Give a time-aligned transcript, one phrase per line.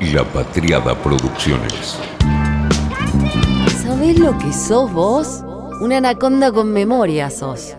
[0.00, 1.98] La Patriada Producciones.
[3.82, 5.42] ¿Sabés lo que sos vos?
[5.80, 7.74] Una anaconda con memoria sos.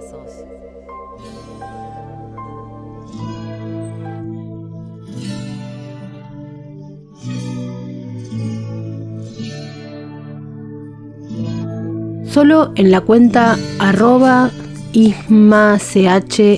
[12.26, 14.52] Solo en la cuenta arroba
[14.92, 16.50] ismachlbs,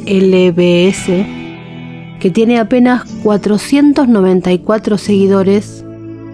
[2.22, 5.84] que tiene apenas 494 seguidores,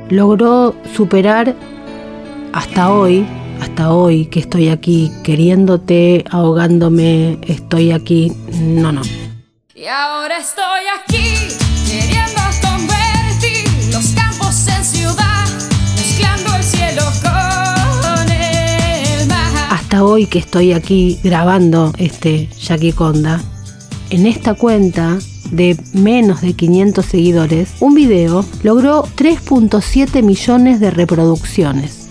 [0.09, 1.55] logró superar
[2.51, 3.25] hasta hoy,
[3.61, 9.01] hasta hoy que estoy aquí queriéndote, ahogándome, estoy aquí, no, no.
[9.73, 11.55] Y ahora estoy aquí
[11.89, 15.47] queriendo convertir los campos en ciudad,
[15.95, 19.67] mezclando el cielo con el mar.
[19.69, 23.41] Hasta hoy que estoy aquí grabando este Jackie Conda,
[24.09, 25.17] en esta cuenta
[25.51, 32.07] de menos de 500 seguidores, un video logró 3.7 millones de reproducciones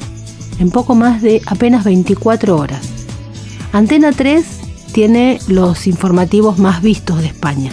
[0.58, 2.80] en poco más de apenas 24 horas.
[3.72, 4.44] Antena 3
[4.92, 7.72] tiene los informativos más vistos de España.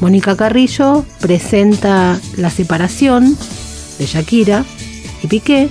[0.00, 3.36] Mónica Carrillo presenta la separación
[3.98, 4.64] de Shakira
[5.22, 5.68] y Piqué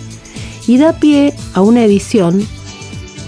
[0.67, 2.47] y da pie a una edición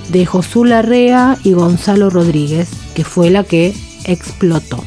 [0.09, 4.83] de Josú Larrea y Gonzalo Rodríguez, que fue la que explotó.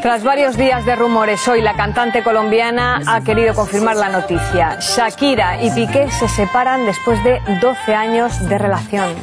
[0.00, 4.78] Tras varios días de rumores, hoy la cantante colombiana ha querido confirmar la noticia.
[4.80, 9.14] Shakira y Piqué se separan después de 12 años de relación.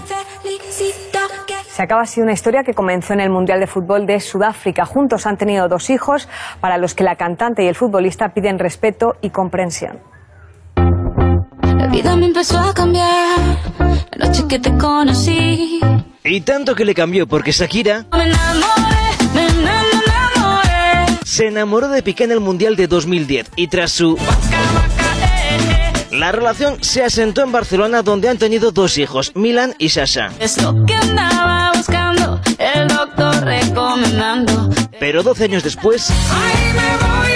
[1.75, 4.85] Se acaba así una historia que comenzó en el Mundial de Fútbol de Sudáfrica.
[4.85, 6.27] Juntos han tenido dos hijos
[6.61, 9.99] para los que la cantante y el futbolista piden respeto y comprensión.
[11.85, 13.37] La vida me empezó a cambiar.
[14.17, 15.79] La noche que te conocí,
[16.23, 21.19] Y tanto que le cambió porque Shakira me enamoré, me enamoré.
[21.23, 24.17] se enamoró de Piqué en el Mundial de 2010 y tras su...
[26.11, 30.31] La relación se asentó en Barcelona donde han tenido dos hijos, Milan y Sasha.
[30.39, 34.69] Es lo que andaba buscando, el doctor recomendando.
[34.99, 37.34] Pero 12 años después, Ay, me voy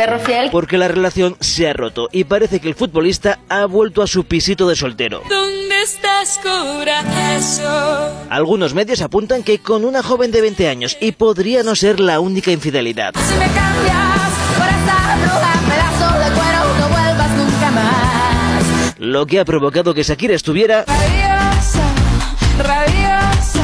[0.00, 0.48] Perro fiel.
[0.50, 4.24] porque la relación se ha roto y parece que el futbolista ha vuelto a su
[4.24, 5.22] pisito de soltero.
[5.28, 8.10] ¿Dónde estás, corazón?
[8.30, 12.18] Algunos medios apuntan que con una joven de 20 años y podría no ser la
[12.18, 13.12] única infidelidad.
[13.14, 18.94] Si me cambias por esa bruja, pedazo de cuero, no vuelvas nunca más.
[18.98, 21.84] Lo que ha provocado que Shakira estuviera Rabiosa,
[22.56, 23.62] rabiosa,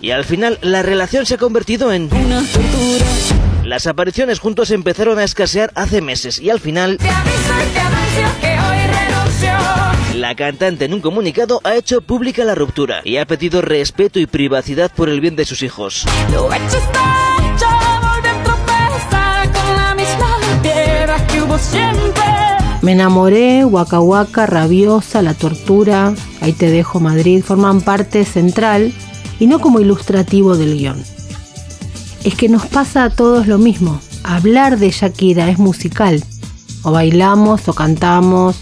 [0.00, 2.04] y al final la relación se ha convertido en...
[2.04, 3.53] una tortura.
[3.64, 7.80] Las apariciones juntos empezaron a escasear hace meses y al final Te aviso y te
[7.80, 10.20] anuncio que hoy renuncio.
[10.20, 14.26] la cantante en un comunicado ha hecho pública la ruptura y ha pedido respeto y
[14.26, 16.04] privacidad por el bien de sus hijos.
[16.30, 17.66] Lo hecho está hecho,
[18.02, 22.22] volví a tropezar con la misma piedra que hubo siempre.
[22.82, 28.92] Me enamoré, Waka Waka, Rabiosa, La Tortura, Ahí te dejo Madrid, forman parte central
[29.40, 31.02] y no como ilustrativo del guion.
[32.24, 34.00] Es que nos pasa a todos lo mismo.
[34.22, 36.24] Hablar de Shakira es musical.
[36.82, 38.56] O bailamos, o cantamos,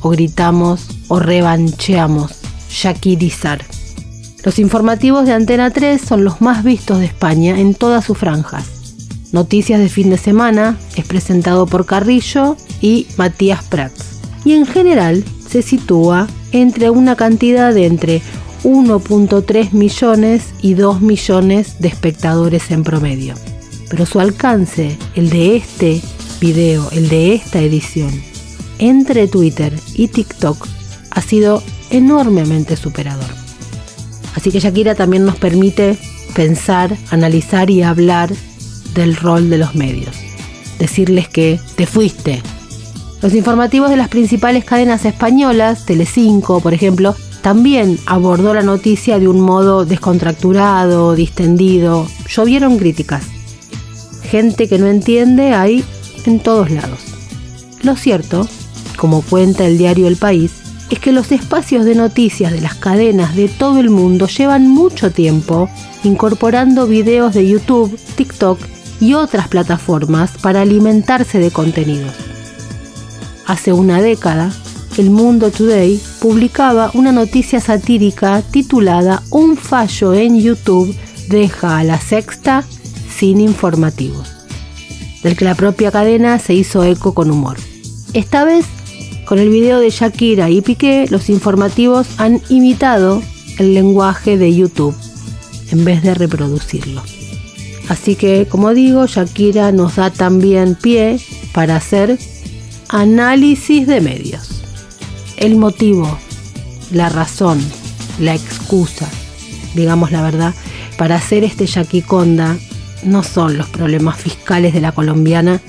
[0.00, 2.32] o gritamos, o revancheamos.
[2.70, 3.62] Shakirizar.
[4.44, 8.64] Los informativos de Antena 3 son los más vistos de España en todas sus franjas.
[9.30, 14.20] Noticias de fin de semana es presentado por Carrillo y Matías Prats.
[14.44, 18.22] Y en general se sitúa entre una cantidad de entre
[18.64, 23.34] 1.3 millones y 2 millones de espectadores en promedio.
[23.90, 26.00] Pero su alcance, el de este
[26.40, 28.10] video, el de esta edición,
[28.78, 30.66] entre Twitter y TikTok,
[31.10, 33.30] ha sido enormemente superador.
[34.34, 35.98] Así que Shakira también nos permite
[36.34, 38.32] pensar, analizar y hablar
[38.94, 40.16] del rol de los medios.
[40.78, 42.42] Decirles que te fuiste.
[43.20, 49.26] Los informativos de las principales cadenas españolas, Telecinco, por ejemplo, también abordó la noticia de
[49.26, 52.06] un modo descontracturado, distendido.
[52.28, 53.24] Llovieron críticas.
[54.22, 55.84] Gente que no entiende hay
[56.24, 57.00] en todos lados.
[57.82, 58.46] Lo cierto,
[58.96, 60.52] como cuenta el diario El País,
[60.88, 65.10] es que los espacios de noticias de las cadenas de todo el mundo llevan mucho
[65.10, 65.68] tiempo
[66.04, 68.60] incorporando videos de YouTube, TikTok
[69.00, 72.12] y otras plataformas para alimentarse de contenidos.
[73.46, 74.52] Hace una década,
[74.98, 80.94] El Mundo Today publicaba una noticia satírica titulada Un fallo en YouTube
[81.28, 82.62] deja a la sexta
[83.08, 84.30] sin informativos,
[85.22, 87.56] del que la propia cadena se hizo eco con humor.
[88.12, 88.66] Esta vez,
[89.24, 93.22] con el video de Shakira y Piqué, los informativos han imitado
[93.58, 94.94] el lenguaje de YouTube
[95.70, 97.02] en vez de reproducirlo.
[97.88, 101.18] Así que, como digo, Shakira nos da también pie
[101.54, 102.18] para hacer
[102.90, 104.61] análisis de medios.
[105.42, 106.08] El motivo,
[106.92, 107.58] la razón,
[108.20, 109.08] la excusa,
[109.74, 110.54] digamos la verdad,
[110.96, 112.56] para hacer este yaquiconda
[113.02, 115.60] no son los problemas fiscales de la colombiana,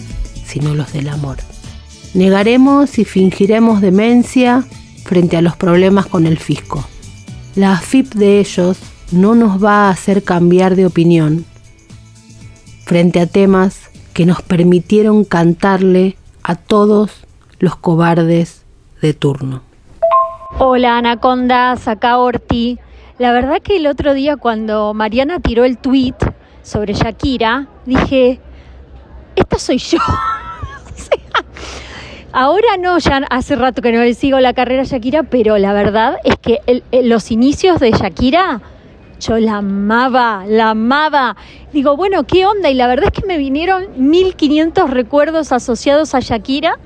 [0.45, 1.37] sino los del amor.
[2.13, 4.63] Negaremos y fingiremos demencia
[5.05, 6.85] frente a los problemas con el fisco.
[7.55, 8.77] La AFIP de ellos
[9.11, 11.45] no nos va a hacer cambiar de opinión
[12.85, 17.09] frente a temas que nos permitieron cantarle a todos
[17.57, 18.62] los cobardes
[19.03, 19.61] de turno.
[20.59, 22.79] Hola Anaconda, acá Orti.
[23.19, 26.15] La verdad que el otro día cuando Mariana tiró el tweet
[26.61, 28.39] sobre Shakira, dije,
[29.35, 30.00] esta soy yo.
[32.31, 36.15] Ahora no, ya hace rato que no le sigo la carrera Shakira, pero la verdad
[36.23, 36.61] es que
[37.03, 38.61] los inicios de Shakira,
[39.19, 41.35] yo la amaba, la amaba.
[41.73, 42.69] Digo, bueno, ¿qué onda?
[42.69, 46.77] Y la verdad es que me vinieron 1500 recuerdos asociados a Shakira,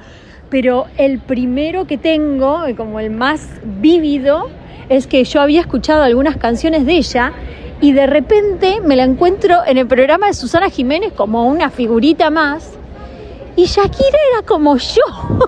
[0.49, 4.49] pero el primero que tengo, como el más vívido,
[4.89, 7.33] es que yo había escuchado algunas canciones de ella
[7.81, 12.29] y de repente me la encuentro en el programa de Susana Jiménez como una figurita
[12.29, 12.77] más
[13.57, 15.01] y Shakira era como yo.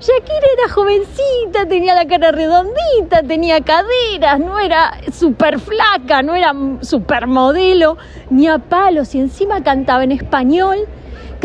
[0.00, 6.54] Shakira era jovencita, tenía la cara redondita, tenía caderas, no era súper flaca, no era
[6.82, 7.96] súper modelo,
[8.30, 10.86] ni a palos, y encima cantaba en español,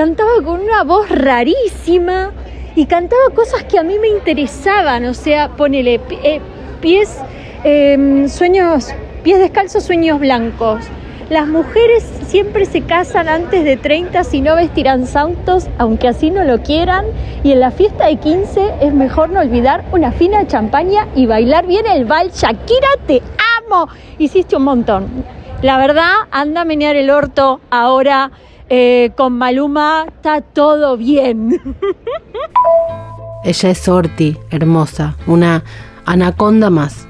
[0.01, 2.31] cantaba con una voz rarísima
[2.75, 6.41] y cantaba cosas que a mí me interesaban, o sea, ponele eh,
[6.81, 7.19] pies,
[7.63, 8.87] em, sueños,
[9.21, 10.85] pies descalzos, sueños blancos
[11.29, 16.43] las mujeres siempre se casan antes de 30 si no vestirán santos, aunque así no
[16.43, 17.05] lo quieran.
[17.43, 21.67] Y en la fiesta de 15 es mejor no olvidar una fina champaña y bailar
[21.67, 22.31] bien el bal.
[22.31, 23.21] Shakira, te
[23.59, 23.87] amo.
[24.17, 25.23] Hiciste un montón.
[25.61, 28.31] La verdad, anda a menear el orto ahora
[28.73, 30.05] eh, con Maluma.
[30.07, 31.59] Está todo bien.
[33.43, 35.65] Ella es Orti, hermosa, una
[36.05, 37.05] anaconda más.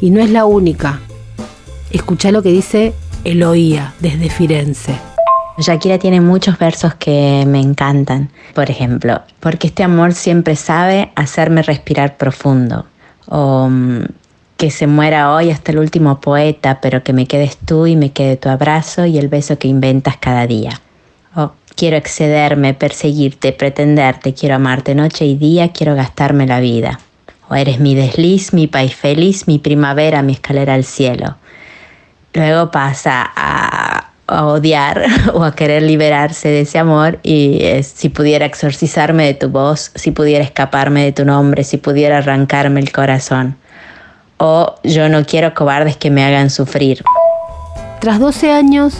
[0.00, 1.00] Y no es la única.
[1.90, 2.94] Escucha lo que dice
[3.24, 4.98] Eloía desde Firenze.
[5.58, 8.30] Shakira tiene muchos versos que me encantan.
[8.54, 12.86] Por ejemplo, porque este amor siempre sabe hacerme respirar profundo.
[13.26, 14.04] O mm,
[14.60, 18.12] que se muera hoy hasta el último poeta, pero que me quedes tú y me
[18.12, 20.80] quede tu abrazo y el beso que inventas cada día.
[21.34, 27.00] O quiero excederme, perseguirte, pretenderte, quiero amarte noche y día, quiero gastarme la vida.
[27.48, 31.36] O eres mi desliz, mi país feliz, mi primavera, mi escalera al cielo
[32.32, 35.04] luego pasa a, odiar
[35.34, 40.12] o a querer liberarse de ese amor y si pudiera exorcizarme de tu voz, si
[40.12, 43.56] pudiera escaparme de tu nombre, si pudiera arrancarme el corazón.
[44.42, 47.04] O yo no quiero cobardes que me hagan sufrir.
[48.00, 48.94] Tras 12 años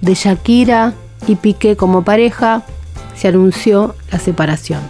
[0.00, 0.92] de Shakira
[1.26, 2.62] y Piqué como pareja,
[3.16, 4.80] se anunció la separación.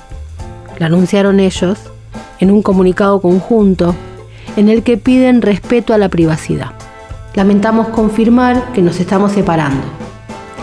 [0.78, 1.78] La anunciaron ellos
[2.38, 3.94] en un comunicado conjunto
[4.58, 6.72] en el que piden respeto a la privacidad.
[7.34, 9.86] Lamentamos confirmar que nos estamos separando.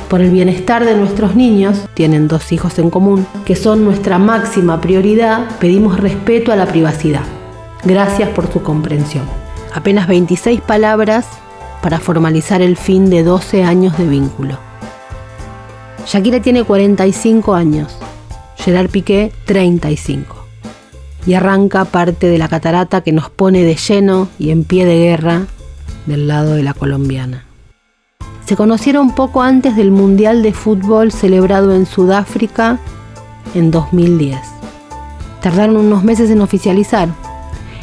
[0.08, 4.80] Por el bienestar de nuestros niños, tienen dos hijos en común, que son nuestra máxima
[4.82, 7.24] prioridad, pedimos respeto a la privacidad.
[7.84, 9.26] Gracias por su comprensión.
[9.74, 11.26] Apenas 26 palabras
[11.82, 14.58] para formalizar el fin de 12 años de vínculo.
[16.06, 17.96] Shakira tiene 45 años,
[18.58, 20.36] Gerard Piqué 35.
[21.26, 24.98] Y arranca parte de la catarata que nos pone de lleno y en pie de
[24.98, 25.46] guerra
[26.06, 27.46] del lado de la colombiana.
[28.46, 32.80] Se conocieron poco antes del Mundial de Fútbol celebrado en Sudáfrica
[33.54, 34.40] en 2010.
[35.42, 37.10] Tardaron unos meses en oficializar.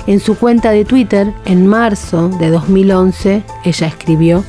[0.09, 4.43] En su cuenta de Twitter, en marzo de 2011, ella escribió,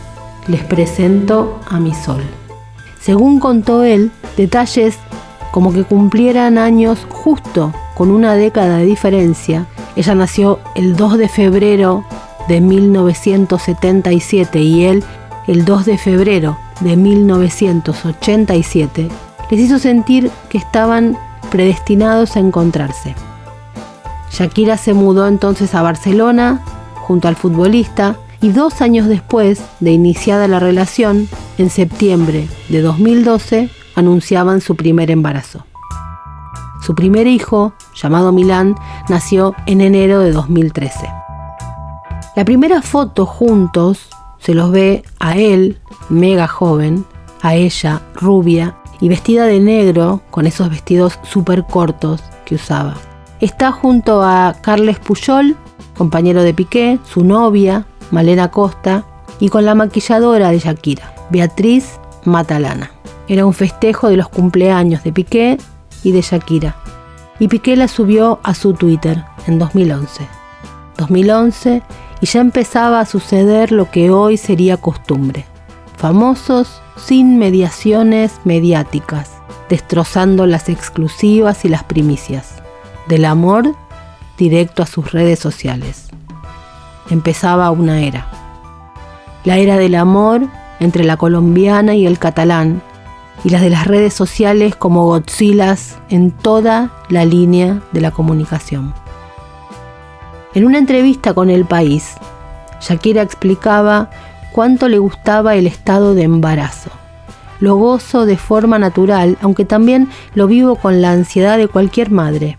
[0.48, 2.22] les presento a mi sol.
[3.02, 4.98] Según contó él, detalles
[5.52, 9.66] como que cumplieran años justo con una década de diferencia.
[9.98, 12.06] Ella nació el 2 de febrero
[12.48, 15.04] de 1977 y él
[15.48, 19.10] el 2 de febrero de 1987,
[19.52, 21.18] les hizo sentir que estaban
[21.52, 23.14] predestinados a encontrarse.
[24.32, 26.64] Shakira se mudó entonces a Barcelona
[26.96, 33.70] junto al futbolista y dos años después de iniciada la relación, en septiembre de 2012,
[33.96, 35.66] anunciaban su primer embarazo.
[36.82, 38.76] Su primer hijo, llamado Milán,
[39.10, 41.10] nació en enero de 2013.
[42.36, 44.08] La primera foto juntos
[44.38, 47.06] se los ve a él, mega joven,
[47.42, 52.96] a ella, rubia y vestida de negro con esos vestidos súper cortos que usaba.
[53.40, 55.56] Está junto a Carles Puyol,
[55.98, 59.06] compañero de Piqué, su novia, Malena Costa,
[59.40, 62.92] y con la maquilladora de Shakira, Beatriz Matalana.
[63.30, 65.58] Era un festejo de los cumpleaños de Piqué
[66.04, 66.76] y de Shakira.
[67.40, 70.28] Y Piqué la subió a su Twitter en 2011.
[70.98, 71.82] 2011
[72.22, 75.46] y ya empezaba a suceder lo que hoy sería costumbre.
[75.96, 79.32] Famosos sin mediaciones mediáticas,
[79.70, 82.62] destrozando las exclusivas y las primicias.
[83.10, 83.74] Del amor
[84.38, 86.10] directo a sus redes sociales.
[87.10, 88.28] Empezaba una era.
[89.46, 90.44] La era del amor
[90.80, 92.84] entre la colombiana y el catalán,
[93.44, 98.94] y las de las redes sociales como Godzillas en toda la línea de la comunicación.
[100.54, 102.14] En una entrevista con El País,
[102.80, 104.12] Shakira explicaba
[104.52, 106.92] cuánto le gustaba el estado de embarazo.
[107.60, 112.59] Lo gozo de forma natural, aunque también lo vivo con la ansiedad de cualquier madre.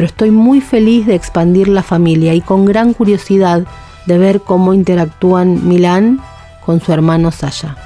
[0.00, 3.66] Pero estoy muy feliz de expandir la familia y con gran curiosidad
[4.06, 6.20] de ver cómo interactúan Milán
[6.64, 7.76] con su hermano Sasha.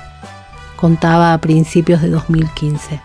[0.76, 3.00] Contaba a principios de 2015.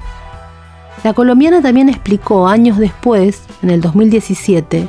[1.04, 4.88] La colombiana también explicó años después, en el 2017,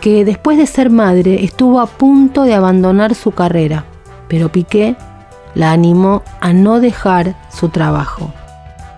[0.00, 3.84] que después de ser madre estuvo a punto de abandonar su carrera,
[4.28, 4.94] pero Piqué
[5.56, 8.32] la animó a no dejar su trabajo.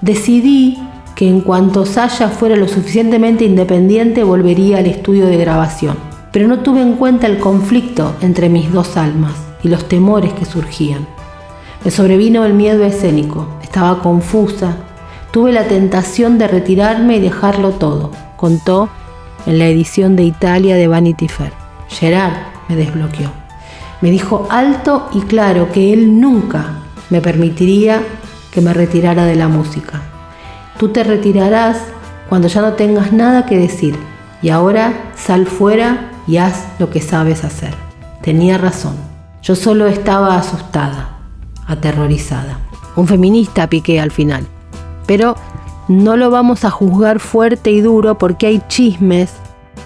[0.02, 0.78] Decidí
[1.18, 5.96] que en cuanto Sasha fuera lo suficientemente independiente volvería al estudio de grabación,
[6.30, 9.32] pero no tuve en cuenta el conflicto entre mis dos almas
[9.64, 11.08] y los temores que surgían.
[11.84, 14.76] Me sobrevino el miedo escénico, estaba confusa,
[15.32, 18.88] tuve la tentación de retirarme y dejarlo todo, contó
[19.44, 21.52] en la edición de Italia de Vanity Fair.
[21.88, 22.34] Gerard
[22.68, 23.32] me desbloqueó.
[24.02, 26.74] Me dijo alto y claro que él nunca
[27.10, 28.04] me permitiría
[28.52, 30.00] que me retirara de la música.
[30.78, 31.78] Tú te retirarás
[32.28, 33.96] cuando ya no tengas nada que decir
[34.42, 37.74] y ahora sal fuera y haz lo que sabes hacer.
[38.22, 38.94] Tenía razón.
[39.42, 41.18] Yo solo estaba asustada,
[41.66, 42.60] aterrorizada.
[42.94, 44.46] Un feminista piqué al final.
[45.06, 45.36] Pero
[45.88, 49.32] no lo vamos a juzgar fuerte y duro porque hay chismes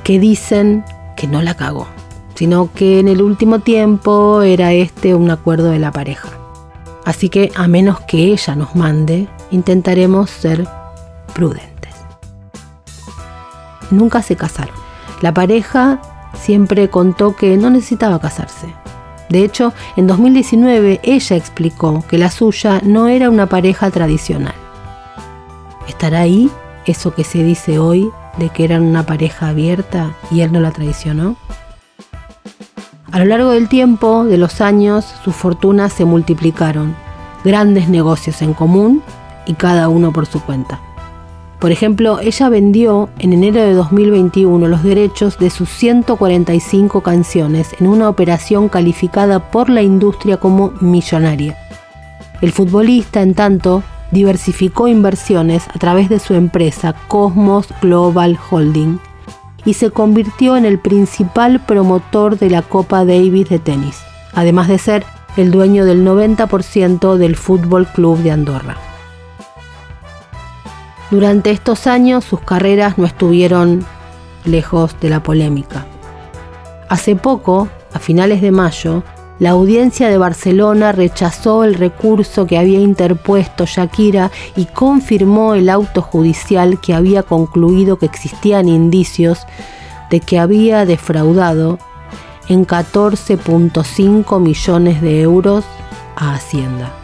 [0.04, 0.84] que dicen
[1.16, 1.86] que no la cagó,
[2.34, 6.28] sino que en el último tiempo era este un acuerdo de la pareja.
[7.04, 10.66] Así que a menos que ella nos mande, intentaremos ser
[11.32, 11.94] prudentes.
[13.90, 14.74] Nunca se casaron.
[15.20, 16.00] La pareja
[16.34, 18.74] siempre contó que no necesitaba casarse.
[19.28, 24.54] De hecho, en 2019 ella explicó que la suya no era una pareja tradicional.
[25.88, 26.50] ¿Estará ahí
[26.84, 30.70] eso que se dice hoy de que eran una pareja abierta y él no la
[30.70, 31.36] traicionó?
[33.10, 36.94] A lo largo del tiempo, de los años, sus fortunas se multiplicaron,
[37.44, 39.02] grandes negocios en común
[39.46, 40.80] y cada uno por su cuenta.
[41.62, 47.86] Por ejemplo, ella vendió en enero de 2021 los derechos de sus 145 canciones en
[47.86, 51.56] una operación calificada por la industria como millonaria.
[52.40, 58.98] El futbolista, en tanto, diversificó inversiones a través de su empresa Cosmos Global Holding
[59.64, 64.00] y se convirtió en el principal promotor de la Copa Davis de tenis,
[64.34, 65.04] además de ser
[65.36, 68.91] el dueño del 90% del Fútbol Club de Andorra.
[71.12, 73.84] Durante estos años sus carreras no estuvieron
[74.46, 75.84] lejos de la polémica.
[76.88, 79.02] Hace poco, a finales de mayo,
[79.38, 86.00] la audiencia de Barcelona rechazó el recurso que había interpuesto Shakira y confirmó el auto
[86.00, 89.40] judicial que había concluido que existían indicios
[90.08, 91.78] de que había defraudado
[92.48, 95.66] en 14.5 millones de euros
[96.16, 97.01] a Hacienda.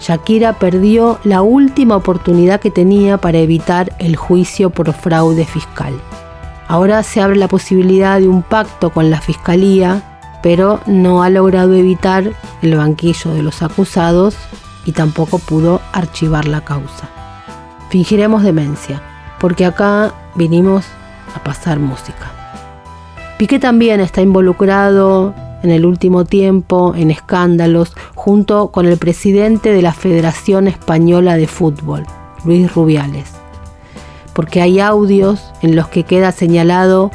[0.00, 5.94] Shakira perdió la última oportunidad que tenía para evitar el juicio por fraude fiscal.
[6.68, 10.02] Ahora se abre la posibilidad de un pacto con la Fiscalía
[10.42, 14.36] pero no ha logrado evitar el banquillo de los acusados
[14.84, 17.08] y tampoco pudo archivar la causa.
[17.90, 19.02] Fingiremos demencia,
[19.40, 20.86] porque acá vinimos
[21.34, 22.32] a pasar música.
[23.38, 29.82] Piqué también está involucrado en el último tiempo en escándalos junto con el presidente de
[29.82, 32.06] la Federación Española de Fútbol,
[32.44, 33.30] Luis Rubiales,
[34.34, 37.10] porque hay audios en los que queda señalado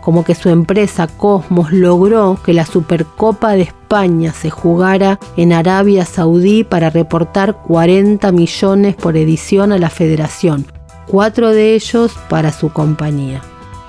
[0.00, 6.06] como que su empresa Cosmos logró que la Supercopa de España se jugara en Arabia
[6.06, 10.64] Saudí para reportar 40 millones por edición a la federación,
[11.06, 13.42] cuatro de ellos para su compañía.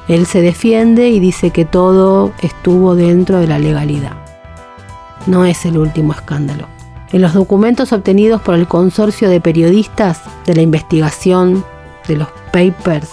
[0.10, 4.18] Él se defiende y dice que todo estuvo dentro de la legalidad.
[5.28, 6.66] No es el último escándalo.
[7.12, 11.64] En los documentos obtenidos por el consorcio de periodistas de la investigación
[12.08, 13.10] de los papers,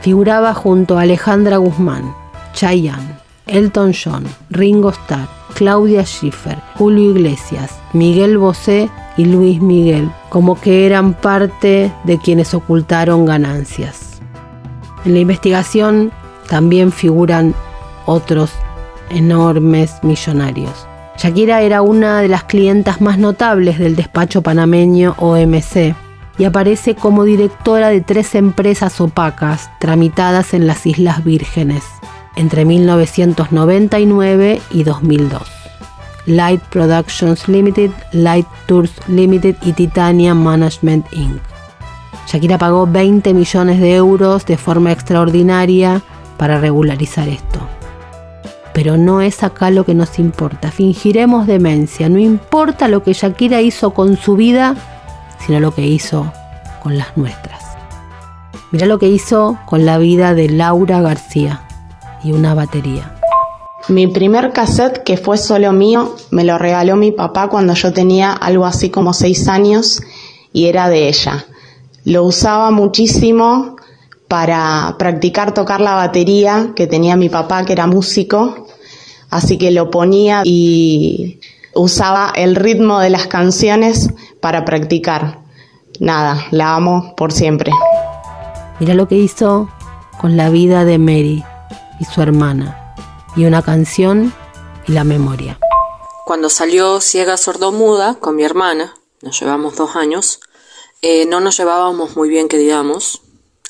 [0.00, 2.14] figuraba junto a Alejandra Guzmán,
[2.54, 8.88] Chayanne, Elton John, Ringo Starr, Claudia Schiffer, Julio Iglesias, Miguel Bosé
[9.18, 14.20] y Luis Miguel, como que eran parte de quienes ocultaron ganancias.
[15.04, 16.10] En la investigación
[16.48, 17.54] también figuran
[18.06, 18.50] otros
[19.10, 20.86] enormes millonarios.
[21.16, 25.94] Shakira era una de las clientas más notables del despacho panameño OMC
[26.38, 31.82] y aparece como directora de tres empresas opacas tramitadas en las Islas Vírgenes
[32.36, 35.42] entre 1999 y 2002.
[36.26, 41.40] Light Productions Limited, Light Tours Limited y Titania Management Inc.
[42.28, 46.02] Shakira pagó 20 millones de euros de forma extraordinaria
[46.38, 47.60] para regularizar esto.
[48.72, 50.70] Pero no es acá lo que nos importa.
[50.70, 52.08] Fingiremos demencia.
[52.08, 54.76] No importa lo que Shakira hizo con su vida,
[55.44, 56.32] sino lo que hizo
[56.82, 57.64] con las nuestras.
[58.70, 61.66] Mira lo que hizo con la vida de Laura García
[62.22, 63.14] y una batería.
[63.88, 68.32] Mi primer cassette, que fue solo mío, me lo regaló mi papá cuando yo tenía
[68.32, 70.02] algo así como seis años
[70.52, 71.46] y era de ella.
[72.04, 73.77] Lo usaba muchísimo
[74.28, 78.66] para practicar tocar la batería que tenía mi papá, que era músico,
[79.30, 81.40] así que lo ponía y
[81.74, 85.40] usaba el ritmo de las canciones para practicar.
[85.98, 87.72] Nada, la amo por siempre.
[88.78, 89.68] Mira lo que hizo
[90.20, 91.42] con la vida de Mary
[91.98, 92.94] y su hermana,
[93.34, 94.32] y una canción
[94.86, 95.58] y la memoria.
[96.24, 100.40] Cuando salió Ciega Sordomuda con mi hermana, nos llevamos dos años,
[101.00, 103.22] eh, no nos llevábamos muy bien, que digamos.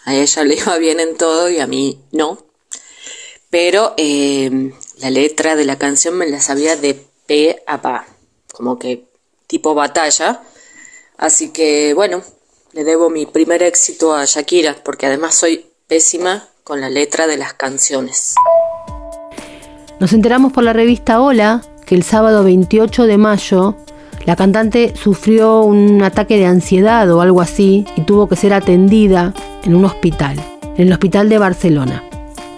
[0.04, 2.38] A ella le iba bien en todo y a mí no.
[3.50, 8.06] Pero eh, la letra de la canción me la sabía de pe a pa,
[8.52, 9.04] como que
[9.46, 10.42] tipo batalla.
[11.16, 12.22] Así que bueno,
[12.72, 17.38] le debo mi primer éxito a Shakira, porque además soy pésima con la letra de
[17.38, 18.34] las canciones.
[20.00, 23.76] Nos enteramos por la revista Hola que el sábado 28 de mayo
[24.24, 29.32] la cantante sufrió un ataque de ansiedad o algo así y tuvo que ser atendida
[29.64, 30.36] en un hospital,
[30.76, 32.04] en el hospital de Barcelona.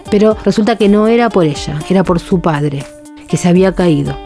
[0.09, 2.83] Pero resulta que no era por ella, era por su padre,
[3.27, 4.17] que se había caído.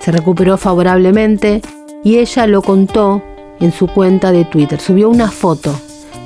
[0.00, 1.62] Se recuperó favorablemente
[2.04, 3.22] y ella lo contó
[3.60, 4.80] en su cuenta de Twitter.
[4.80, 5.74] Subió una foto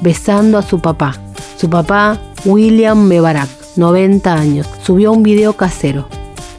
[0.02, 1.14] besando a su papá.
[1.57, 6.09] Su papá, William Mebarak, 90 años, subió un video casero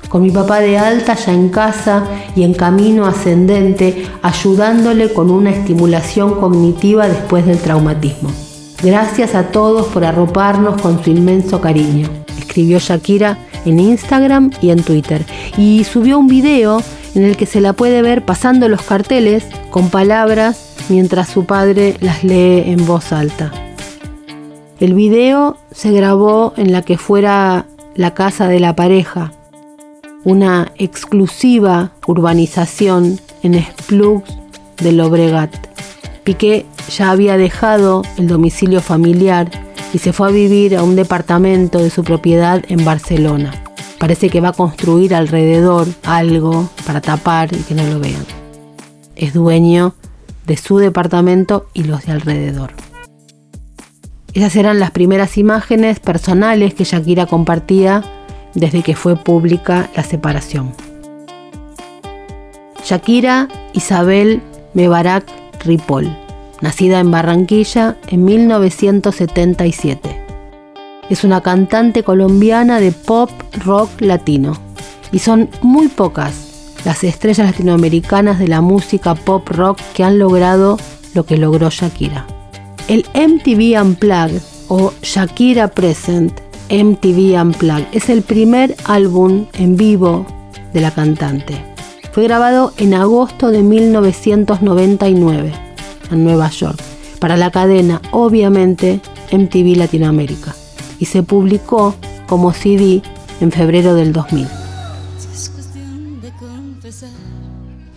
[0.10, 2.04] con mi papá de alta ya en casa
[2.36, 8.30] y en camino ascendente, ayudándole con una estimulación cognitiva después del traumatismo.
[8.82, 14.82] Gracias a todos por arroparnos con su inmenso cariño, escribió Shakira en Instagram y en
[14.84, 15.24] Twitter,
[15.58, 16.82] y subió un video
[17.14, 21.96] en el que se la puede ver pasando los carteles con palabras mientras su padre
[22.00, 23.52] las lee en voz alta.
[24.80, 29.34] El video se grabó en la que fuera la casa de la pareja,
[30.24, 34.30] una exclusiva urbanización en Esplugs
[34.82, 35.54] de Lobregat.
[36.24, 39.50] Piqué ya había dejado el domicilio familiar
[39.94, 43.54] y se fue a vivir a un departamento de su propiedad en Barcelona.
[43.98, 48.26] Parece que va a construir alrededor algo para tapar y que no lo vean.
[49.16, 49.96] Es dueño
[50.46, 52.72] de su departamento y los de alrededor.
[54.34, 58.04] Esas eran las primeras imágenes personales que Shakira compartía
[58.54, 60.74] desde que fue pública la separación.
[62.84, 64.42] Shakira Isabel
[64.74, 65.26] Mebarak
[65.64, 66.16] Ripoll,
[66.62, 70.26] nacida en Barranquilla en 1977.
[71.10, 73.32] Es una cantante colombiana de pop
[73.66, 74.58] rock latino
[75.12, 76.50] y son muy pocas
[76.86, 80.78] las estrellas latinoamericanas de la música pop rock que han logrado
[81.14, 82.26] lo que logró Shakira.
[82.88, 87.88] El MTV Unplugged o Shakira Present MTV Unplugged.
[87.92, 90.26] Es el primer álbum en vivo
[90.74, 91.66] de la cantante.
[92.12, 95.52] Fue grabado en agosto de 1999
[96.12, 96.80] en Nueva York
[97.20, 99.02] para la cadena, obviamente,
[99.32, 100.56] MTV Latinoamérica
[101.00, 101.96] y se publicó
[102.28, 103.02] como CD
[103.42, 104.48] en febrero del 2000.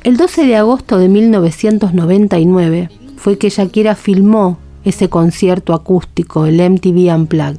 [0.04, 7.14] El 12 de agosto de 1999 fue que Shakira filmó ese concierto acústico, el MTV
[7.14, 7.58] Unplugged,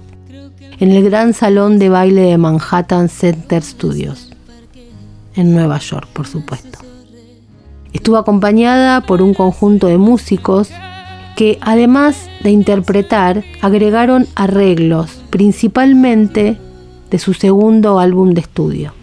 [0.84, 4.30] en el gran salón de baile de Manhattan Center Studios,
[5.34, 6.78] en Nueva York, por supuesto.
[7.94, 10.72] Estuvo acompañada por un conjunto de músicos
[11.38, 16.58] que, además de interpretar, agregaron arreglos, principalmente
[17.10, 18.94] de su segundo álbum de estudio.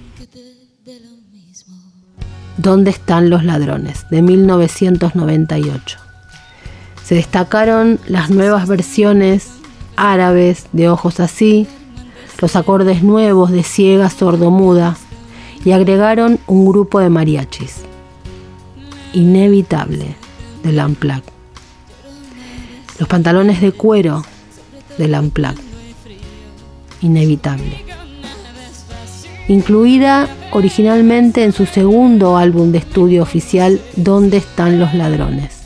[2.58, 4.04] ¿Dónde están los ladrones?
[4.10, 5.98] de 1998.
[7.02, 9.60] Se destacaron las nuevas versiones
[9.96, 11.66] árabes de ojos así,
[12.40, 14.96] los acordes nuevos de ciega sordomuda
[15.64, 17.83] y agregaron un grupo de mariachis.
[19.12, 20.16] Inevitable
[20.62, 21.24] del Amplac.
[22.98, 24.24] Los pantalones de cuero
[24.98, 25.57] del Amplac.
[27.03, 27.85] Inevitable.
[29.48, 35.62] Incluida originalmente en su segundo álbum de estudio oficial, ¿Dónde están los ladrones?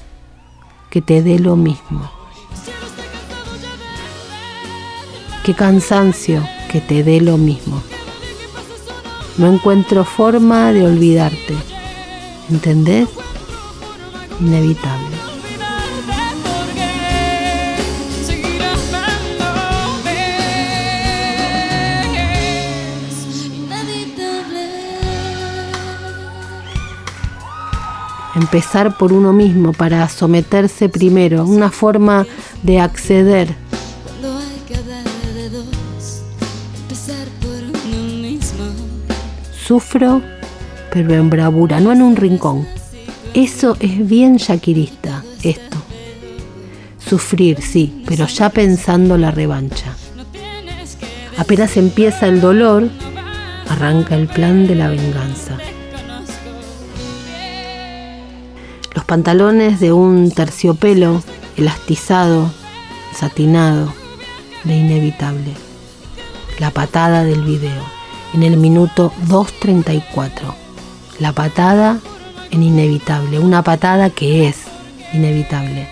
[0.90, 2.10] Que te dé lo mismo.
[5.44, 7.82] Qué cansancio que te dé lo mismo.
[9.36, 11.54] No encuentro forma de olvidarte.
[12.50, 13.10] ¿Entendés?
[14.40, 15.16] Inevitable.
[28.34, 32.26] Empezar por uno mismo para someterse primero, una forma
[32.62, 33.63] de acceder
[39.66, 40.20] Sufro,
[40.92, 42.68] pero en bravura, no en un rincón.
[43.32, 45.78] Eso es bien yaquirista, esto.
[46.98, 49.96] Sufrir, sí, pero ya pensando la revancha.
[51.38, 52.90] Apenas empieza el dolor,
[53.70, 55.56] arranca el plan de la venganza.
[58.94, 61.22] Los pantalones de un terciopelo
[61.56, 62.52] elastizado,
[63.14, 63.94] satinado,
[64.64, 65.54] de inevitable.
[66.58, 67.93] La patada del video
[68.34, 70.30] en el minuto 2.34.
[71.20, 72.00] La patada
[72.50, 74.64] en inevitable, una patada que es
[75.12, 75.88] inevitable.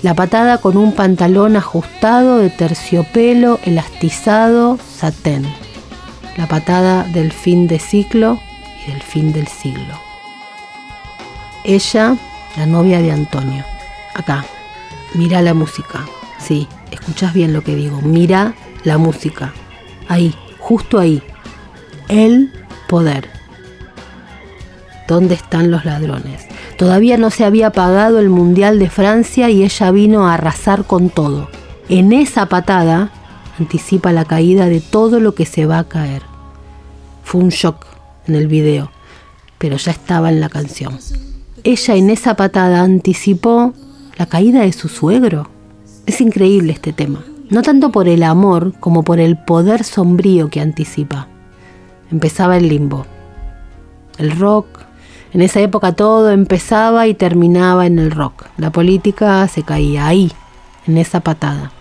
[0.00, 5.46] La patada con un pantalón ajustado de terciopelo, elastizado, satén.
[6.36, 8.40] La patada del fin de ciclo
[8.84, 9.94] y del fin del siglo.
[11.64, 12.16] Ella,
[12.56, 13.64] la novia de Antonio.
[14.14, 14.44] Acá,
[15.14, 16.04] mira la música.
[16.38, 18.00] Sí, escuchas bien lo que digo.
[18.02, 19.52] Mira la música.
[20.08, 21.22] Ahí, justo ahí,
[22.12, 22.52] el
[22.90, 23.30] poder.
[25.08, 26.46] ¿Dónde están los ladrones?
[26.76, 31.08] Todavía no se había pagado el Mundial de Francia y ella vino a arrasar con
[31.08, 31.48] todo.
[31.88, 33.10] En esa patada
[33.58, 36.22] anticipa la caída de todo lo que se va a caer.
[37.24, 37.86] Fue un shock
[38.26, 38.90] en el video,
[39.56, 40.98] pero ya estaba en la canción.
[41.64, 43.72] Ella en esa patada anticipó
[44.18, 45.48] la caída de su suegro.
[46.04, 50.60] Es increíble este tema, no tanto por el amor como por el poder sombrío que
[50.60, 51.28] anticipa
[52.12, 53.06] empezaba el limbo.
[54.18, 54.66] El rock,
[55.32, 58.44] en esa época todo empezaba y terminaba en el rock.
[58.58, 60.30] La política se caía ahí,
[60.86, 61.72] en esa patada.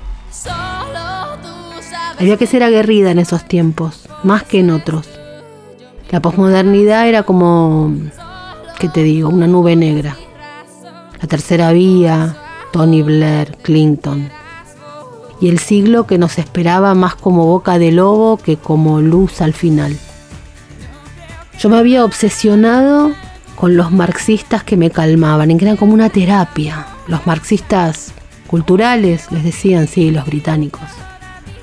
[2.18, 5.10] Había que ser aguerrida en esos tiempos, más que en otros.
[6.12, 7.94] La posmodernidad era como,
[8.80, 10.16] ¿qué te digo?, una nube negra.
[11.20, 12.38] La tercera vía,
[12.72, 14.30] Tony Blair, Clinton.
[15.40, 19.54] Y el siglo que nos esperaba más como boca de lobo que como luz al
[19.54, 19.98] final.
[21.62, 23.12] Yo me había obsesionado
[23.54, 26.88] con los marxistas que me calmaban, en que eran como una terapia.
[27.06, 28.14] Los marxistas
[28.48, 30.90] culturales, les decían, sí, los británicos.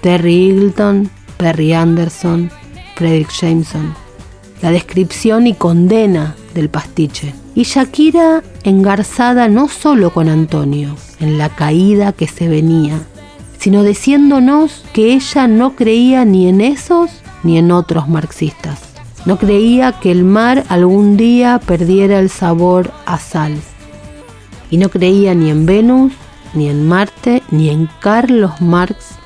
[0.00, 2.48] Terry Eagleton, Perry Anderson,
[2.94, 3.92] Frederick Jameson.
[4.62, 7.34] La descripción y condena del pastiche.
[7.56, 13.00] Y Shakira engarzada no solo con Antonio, en la caída que se venía,
[13.58, 17.10] sino diciéndonos que ella no creía ni en esos
[17.42, 18.87] ni en otros marxistas
[19.24, 23.56] no creía que el mar algún día perdiera el sabor a sal.
[24.70, 26.12] Y no creía ni en Venus,
[26.54, 29.16] ni en Marte, ni en Carlos Marx,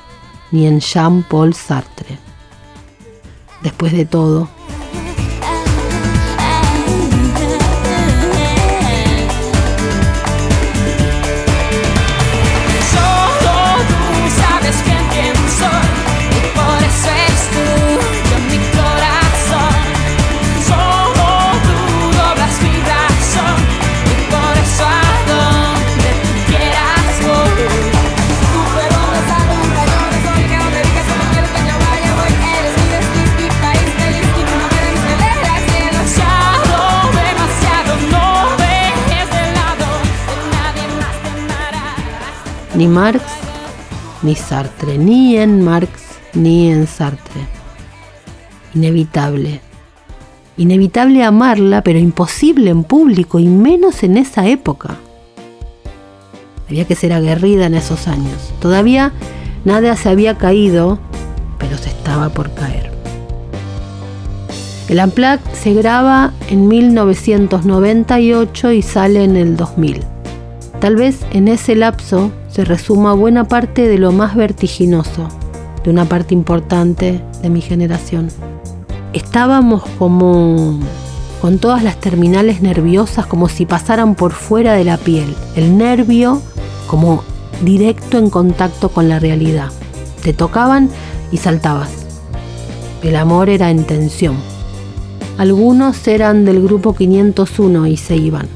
[0.51, 2.17] ni en Jean-Paul Sartre.
[3.61, 4.49] Después de todo,
[42.83, 43.23] ni Marx
[44.23, 45.89] ni Sartre, ni en Marx
[46.33, 47.39] ni en Sartre.
[48.75, 49.61] Inevitable.
[50.57, 54.97] Inevitable amarla, pero imposible en público y menos en esa época.
[56.67, 58.53] Había que ser aguerrida en esos años.
[58.59, 59.13] Todavía
[59.63, 60.99] nada se había caído,
[61.59, 62.91] pero se estaba por caer.
[64.89, 70.03] El Amplac se graba en 1998 y sale en el 2000.
[70.81, 75.27] Tal vez en ese lapso se resuma buena parte de lo más vertiginoso
[75.83, 78.29] de una parte importante de mi generación.
[79.11, 80.79] estábamos como
[81.41, 85.35] con todas las terminales nerviosas como si pasaran por fuera de la piel.
[85.55, 86.41] El nervio
[86.87, 87.23] como
[87.63, 89.69] directo en contacto con la realidad.
[90.23, 90.89] Te tocaban
[91.31, 91.89] y saltabas.
[93.01, 94.37] El amor era en tensión.
[95.37, 98.47] Algunos eran del grupo 501 y se iban.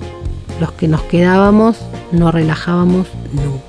[0.61, 1.77] Los que nos quedábamos
[2.11, 3.66] no relajábamos nunca.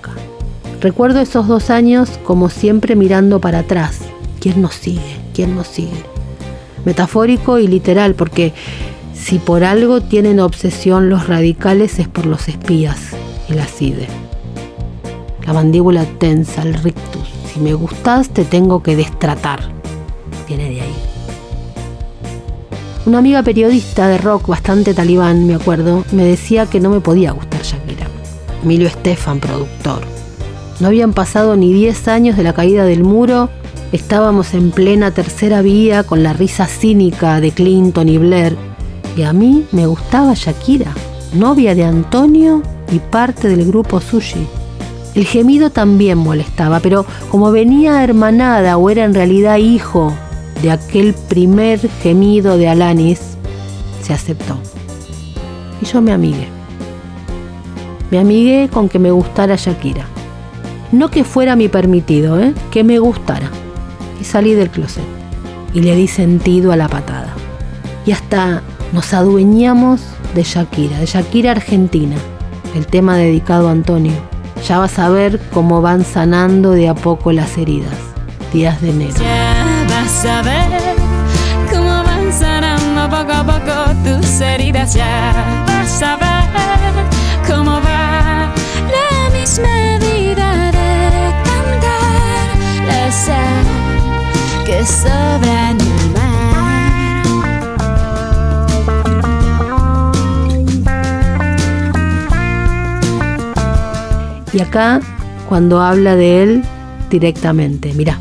[0.80, 3.98] Recuerdo esos dos años como siempre mirando para atrás.
[4.40, 5.16] ¿Quién nos sigue?
[5.34, 6.04] ¿Quién nos sigue?
[6.84, 8.52] Metafórico y literal, porque
[9.12, 12.98] si por algo tienen obsesión los radicales es por los espías
[13.48, 14.06] y la CIDE.
[15.44, 17.28] La mandíbula tensa, el rictus.
[17.52, 19.60] Si me gustas te tengo que destratar.
[20.46, 20.94] Viene de ahí.
[23.04, 27.32] Una amiga periodista de rock bastante talibán, me acuerdo, me decía que no me podía
[27.32, 28.06] gustar Shakira.
[28.62, 30.17] Emilio Estefan, productor.
[30.80, 33.48] No habían pasado ni 10 años de la caída del muro,
[33.90, 38.56] estábamos en plena tercera vía con la risa cínica de Clinton y Blair,
[39.16, 40.92] y a mí me gustaba Shakira,
[41.34, 42.62] novia de Antonio
[42.92, 44.46] y parte del grupo Sushi.
[45.16, 50.12] El gemido también molestaba, pero como venía hermanada o era en realidad hijo
[50.62, 53.20] de aquel primer gemido de Alanis,
[54.02, 54.56] se aceptó.
[55.82, 56.46] Y yo me amigué.
[58.12, 60.06] Me amigué con que me gustara Shakira.
[60.92, 62.55] No que fuera mi permitido, ¿eh?
[62.70, 63.51] que me gustara.
[64.20, 65.05] Y salí del closet.
[65.74, 67.35] Y le di sentido a la patada.
[68.07, 70.01] Y hasta nos adueñamos
[70.35, 72.16] de Shakira, de Shakira Argentina,
[72.74, 74.14] el tema dedicado a Antonio.
[74.66, 77.94] Ya vas a ver cómo van sanando de a poco las heridas.
[78.53, 79.14] Días de enero.
[79.18, 80.96] Ya vas a ver
[81.70, 84.94] cómo van sanando poco a poco tus heridas.
[84.94, 88.53] Ya vas a ver cómo va
[88.90, 90.47] la misma vida
[92.88, 93.64] la sal
[94.66, 96.38] que sobra en el mar.
[104.53, 105.01] Y acá,
[105.48, 106.64] cuando habla de él
[107.11, 108.18] directamente, mira.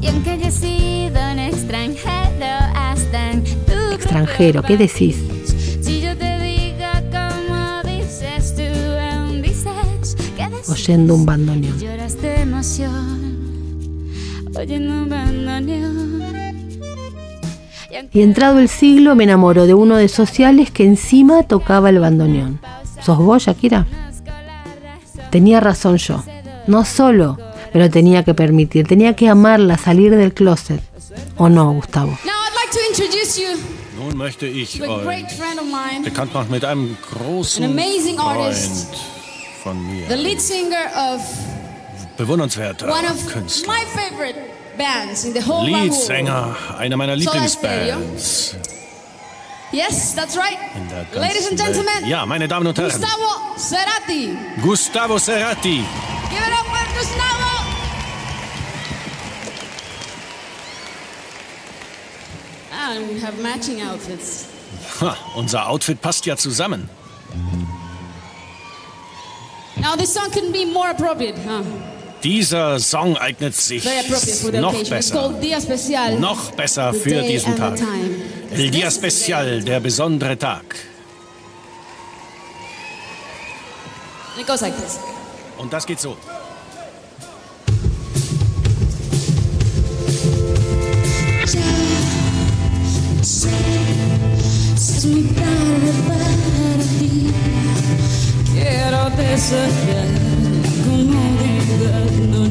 [0.00, 5.16] Y aunque haya sido un extranjero hasta en tu Extranjero, ¿qué decís
[10.68, 11.89] Oyendo un bandoneón.
[18.12, 22.60] Y entrado el siglo me enamoro de uno de sociales que encima tocaba el bandoneón.
[23.02, 23.86] ¿Sos vos, Shakira?
[25.30, 26.22] Tenía razón yo.
[26.66, 27.38] No solo,
[27.72, 30.82] pero tenía que permitir, tenía que amarla, salir del closet.
[31.36, 32.10] ¿O no, Gustavo?
[32.24, 33.48] Now I'd like to introduce you
[33.96, 37.64] Nun möchte ich to a euch great friend of mine, bekannt machen mit einem großen
[37.64, 38.94] An amazing Freund artist.
[39.64, 40.06] von mir.
[40.08, 41.20] the lead singer of
[42.20, 43.66] Bewundernswerter of Künstler.
[43.72, 44.36] my favorite
[44.76, 46.10] bands in the whole wide world.
[46.10, 47.16] Leadsänger einer meiner.
[47.16, 48.56] Lieblingsbands.
[49.72, 50.58] Yes, that's right.
[51.14, 52.90] Ladies and gentlemen, Ja, meine Damen und Herren.
[52.90, 54.36] Gustavo Cerati.
[54.62, 55.82] Gustavo Cerati.
[56.28, 57.50] Give it up for Gustavo.
[62.72, 64.46] Ah, and we have matching outfits.
[65.00, 66.90] Ha, unser Outfit passt ja zusammen.
[69.80, 71.62] Now this song couldn't be more appropriate, huh?
[72.22, 73.84] Dieser Song eignet sich
[74.52, 75.32] noch besser,
[76.18, 77.78] noch besser für diesen Tag.
[78.50, 80.64] El Dia Special, der besondere Tag.
[85.58, 86.16] Und das geht so.
[98.52, 100.06] Quiero desear
[100.84, 102.09] con comodidad.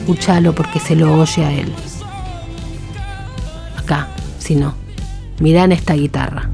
[0.00, 1.72] escúchalo porque se lo oye a él.
[3.76, 4.08] Acá,
[4.38, 4.74] si no.
[5.40, 6.50] Mirá en esta guitarra.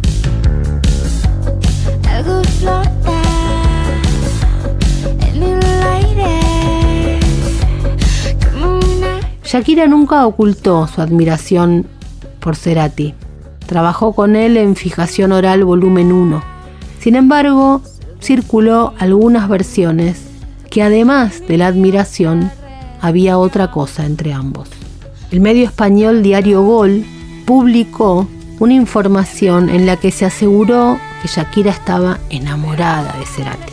[9.45, 11.87] Shakira nunca ocultó su admiración
[12.41, 13.15] por Cerati.
[13.67, 16.43] Trabajó con él en Fijación Oral Volumen 1.
[17.01, 17.81] Sin embargo,
[18.21, 20.23] circuló algunas versiones
[20.71, 22.51] que además de la admiración,
[23.07, 24.69] había otra cosa entre ambos.
[25.31, 27.05] El medio español Diario Gol
[27.45, 33.73] publicó una información en la que se aseguró que Shakira estaba enamorada de Cerati.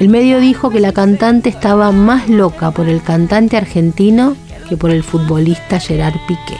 [0.00, 4.36] El medio dijo que la cantante estaba más loca por el cantante argentino
[4.68, 6.58] que por el futbolista Gerard Piqué.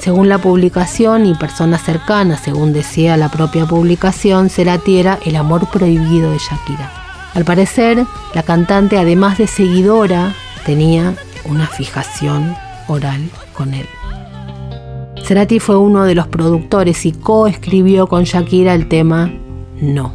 [0.00, 5.68] Según la publicación y personas cercanas, según decía la propia publicación, Cerati era el amor
[5.68, 6.90] prohibido de Shakira.
[7.34, 10.34] Al parecer, la cantante, además de seguidora,
[10.64, 12.54] tenía una fijación
[12.88, 13.86] oral con él.
[15.24, 19.32] Cerati fue uno de los productores y coescribió con Shakira el tema
[19.80, 20.14] No.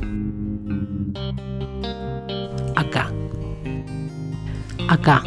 [2.76, 3.12] Acá.
[4.90, 5.24] Acá.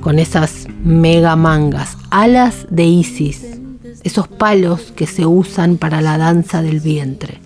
[0.00, 3.58] Con esas mega mangas, alas de Isis,
[4.04, 7.43] esos palos que se usan para la danza del vientre.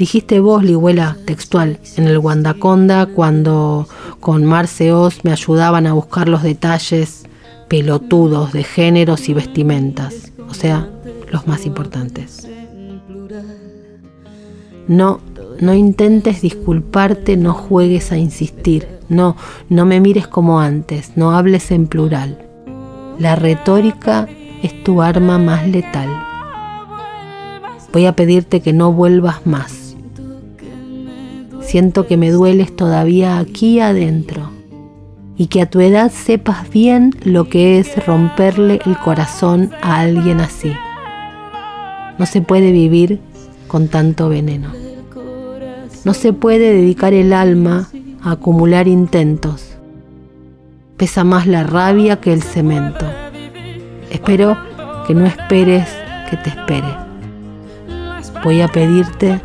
[0.00, 3.86] Dijiste vos, Ligüela, textual, en el Wandaconda, cuando
[4.18, 7.24] con Marce Oz me ayudaban a buscar los detalles
[7.68, 10.88] pelotudos de géneros y vestimentas, o sea,
[11.30, 12.48] los más importantes.
[14.88, 15.20] No,
[15.60, 19.36] no intentes disculparte, no juegues a insistir, no,
[19.68, 22.38] no me mires como antes, no hables en plural.
[23.18, 24.26] La retórica
[24.62, 26.08] es tu arma más letal.
[27.92, 29.79] Voy a pedirte que no vuelvas más.
[31.70, 34.50] Siento que me dueles todavía aquí adentro
[35.36, 40.40] y que a tu edad sepas bien lo que es romperle el corazón a alguien
[40.40, 40.72] así.
[42.18, 43.20] No se puede vivir
[43.68, 44.72] con tanto veneno.
[46.04, 47.88] No se puede dedicar el alma
[48.20, 49.76] a acumular intentos.
[50.96, 53.06] Pesa más la rabia que el cemento.
[54.10, 54.58] Espero
[55.06, 55.88] que no esperes
[56.28, 56.96] que te espere.
[58.42, 59.40] Voy a pedirte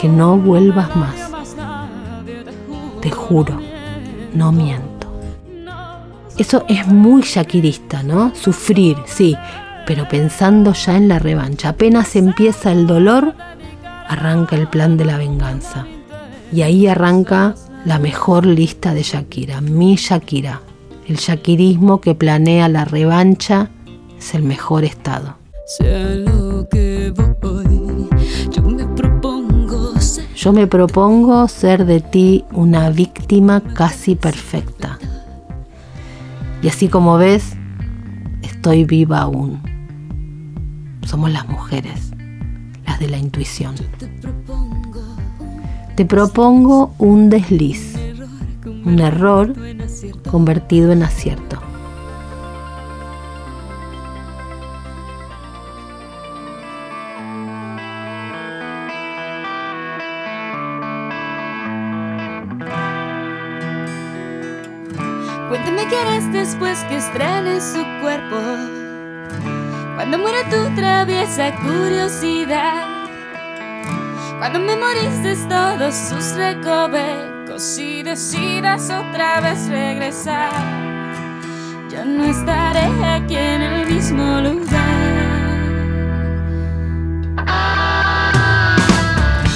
[0.00, 1.14] que no vuelvas más.
[3.00, 3.58] Te juro,
[4.34, 4.88] no miento.
[6.36, 8.32] Eso es muy shakirista, ¿no?
[8.34, 9.36] Sufrir, sí,
[9.86, 11.70] pero pensando ya en la revancha.
[11.70, 13.34] Apenas empieza el dolor,
[14.06, 15.86] arranca el plan de la venganza.
[16.52, 20.60] Y ahí arranca la mejor lista de Shakira, mi Shakira.
[21.06, 23.70] El shakirismo que planea la revancha
[24.18, 25.36] es el mejor estado.
[30.48, 34.98] Yo me propongo ser de ti una víctima casi perfecta.
[36.62, 37.52] Y así como ves,
[38.40, 39.60] estoy viva aún.
[41.04, 42.12] Somos las mujeres,
[42.86, 43.74] las de la intuición.
[45.96, 47.94] Te propongo un desliz,
[48.64, 49.52] un error
[50.30, 51.60] convertido en acierto.
[66.48, 68.36] Después que estrenes su cuerpo.
[69.96, 72.86] Cuando muera tu traviesa curiosidad.
[74.38, 80.50] Cuando memorices todos sus recovecos y decidas otra vez regresar.
[81.90, 84.78] Yo no estaré aquí en el mismo lugar.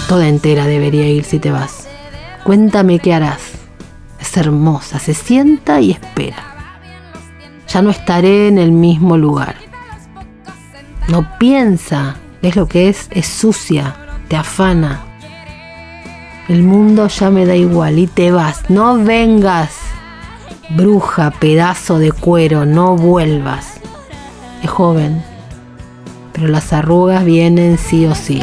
[0.09, 1.89] Toda entera debería ir si te vas.
[2.45, 3.53] Cuéntame qué harás.
[4.21, 6.52] Es hermosa, se sienta y espera.
[7.73, 9.57] Ya no estaré en el mismo lugar.
[11.09, 13.97] No piensa, es lo que es, es sucia,
[14.29, 15.01] te afana.
[16.49, 19.75] El mundo ya me da igual y te vas, no vengas.
[20.71, 23.81] Bruja, pedazo de cuero, no vuelvas.
[24.63, 25.25] Es joven,
[26.33, 28.43] pero las arrugas vienen sí o sí.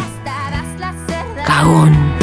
[1.46, 2.19] Cagón.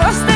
[0.00, 0.29] Noches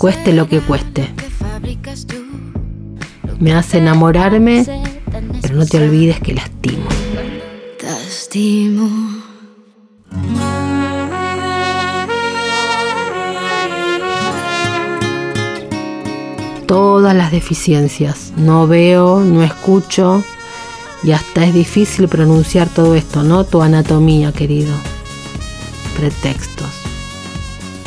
[0.00, 1.12] cueste lo que cueste.
[3.38, 4.64] Me hace enamorarme,
[5.42, 6.88] pero no te olvides que lastimo.
[7.82, 8.88] Lastimo.
[16.66, 18.32] Todas las deficiencias.
[18.38, 20.24] No veo, no escucho
[21.02, 23.44] y hasta es difícil pronunciar todo esto, ¿no?
[23.44, 24.72] Tu anatomía, querido.
[25.94, 26.70] Pretextos.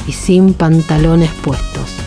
[0.07, 2.02] Y sin pantalones puestos.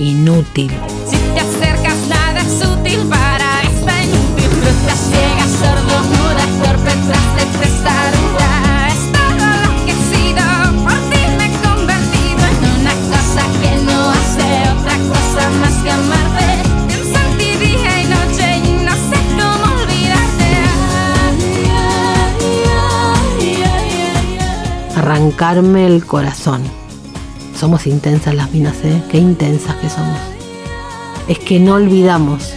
[0.00, 0.70] Inútil.
[1.10, 7.44] Si te acercas nada es útil para esta inútil fruta ciega, sordo, muda, torpe, traste,
[7.58, 8.50] testaruda.
[8.88, 10.44] Es todo lo que he sido,
[10.84, 15.90] por ti me he convertido en una cosa que no hace otra cosa más que
[15.90, 16.48] amarte.
[16.86, 20.48] Pienso en ti día y noche y no sé cómo olvidarte.
[24.96, 26.77] Arrancarme el corazón.
[27.58, 29.02] Somos intensas las minas, ¿eh?
[29.10, 30.16] Qué intensas que somos.
[31.26, 32.52] Es que no olvidamos.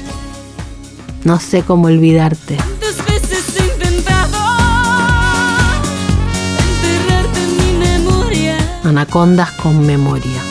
[1.24, 2.58] No sé cómo olvidarte.
[2.58, 4.38] Tantas veces he intentado
[6.84, 8.58] enterrarte en mi memoria.
[8.84, 10.51] Anacondas con memoria.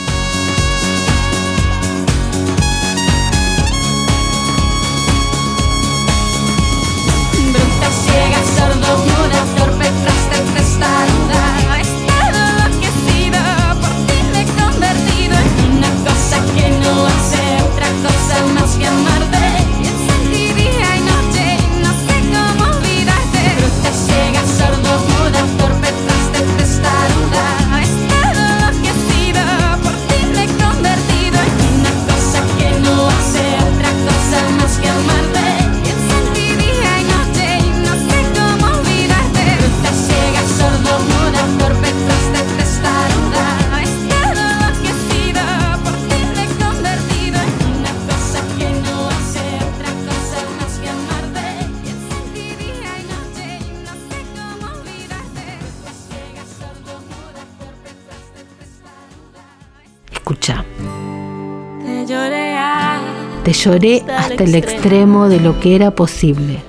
[63.51, 66.63] Te lloré hasta el extremo de lo que era posible,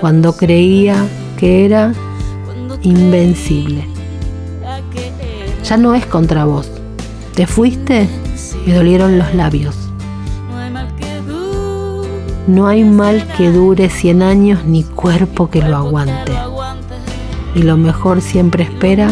[0.00, 1.06] cuando creía
[1.36, 1.92] que era
[2.80, 3.86] invencible.
[5.64, 6.66] Ya no es contra vos.
[7.34, 8.08] Te fuiste,
[8.64, 9.76] me dolieron los labios.
[12.46, 16.32] No hay mal que dure 100 años ni cuerpo que lo aguante.
[17.54, 19.10] Y lo mejor siempre espera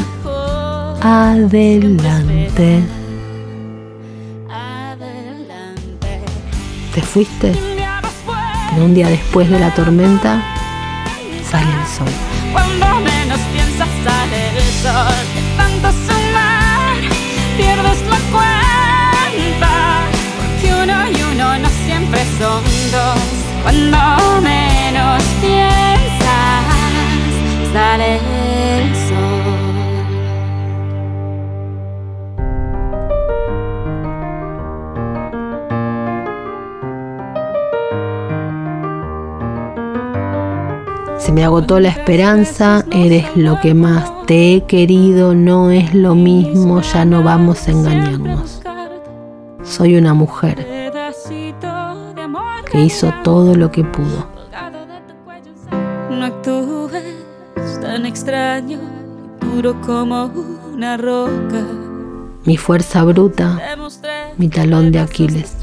[1.03, 2.81] adelante.
[6.97, 7.53] Te fuiste,
[8.71, 10.43] pero un día después de la tormenta
[11.47, 12.09] sale el sol.
[12.55, 15.27] Cuando menos piensas sale el sol.
[15.35, 15.89] De tanto
[17.59, 19.73] Pierdes la cuenta.
[20.83, 23.21] Uno y uno no siempre son dos.
[23.63, 26.65] Cuando menos piensas
[27.75, 28.46] Sale el sol
[41.27, 46.15] Se me agotó la esperanza, eres lo que más te he querido, no es lo
[46.15, 48.63] mismo, ya no vamos a engañarnos.
[49.65, 50.65] Soy una mujer
[52.71, 54.29] que hizo todo lo que pudo.
[56.11, 57.03] No actúes
[57.81, 58.79] tan extraño
[59.41, 60.31] duro como
[60.73, 61.61] una roca
[62.45, 63.59] Mi fuerza bruta,
[64.39, 65.57] mi talón de Aquiles.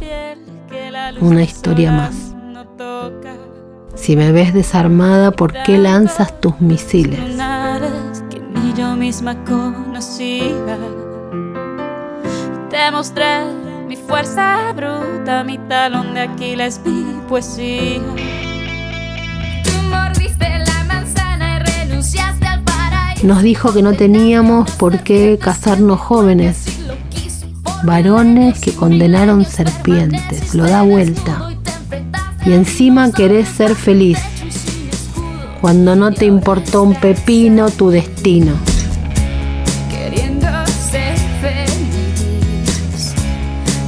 [1.21, 2.32] Una historia más.
[4.03, 7.17] Si me ves desarmada, ¿por qué lanzas tus misiles?
[7.21, 10.77] Lunares que ni yo misma conocía.
[12.69, 13.45] Te mostré
[13.87, 18.01] mi fuerza bruta, mi talón de Aquiles, mi poesía.
[19.63, 23.25] Tú mordiste la manzana y renunciaste al paraíso.
[23.25, 26.65] Nos dijo que no teníamos por qué casarnos jóvenes.
[27.85, 31.52] Varones que condenaron serpientes, lo da vuelta.
[32.45, 34.19] Y encima querés ser feliz,
[35.61, 38.53] cuando no te importó un pepino tu destino.
[39.89, 43.13] Queriendo ser feliz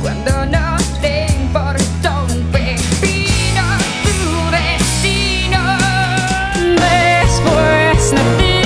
[0.02, 3.64] cuando no te importó un pepino
[4.06, 5.60] tu destino.
[6.78, 8.62] Después nací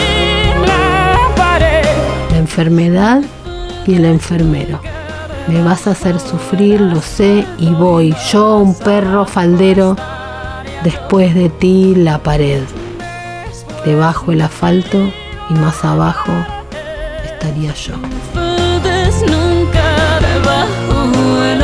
[0.67, 1.85] la pared.
[2.29, 3.23] La enfermedad
[3.87, 4.88] y el enfermero.
[5.49, 9.95] Me vas a hacer sufrir, lo sé, y voy, yo un perro faldero,
[10.83, 12.61] después de ti la pared.
[13.83, 15.11] Debajo el asfalto
[15.49, 16.31] y más abajo
[17.25, 17.95] estaría yo.
[19.25, 21.63] Nunca debajo el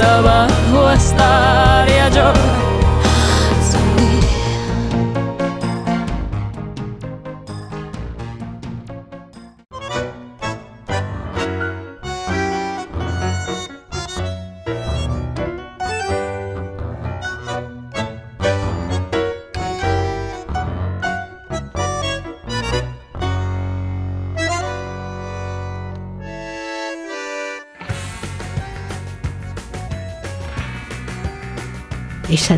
[0.00, 2.71] abajo estaría yo.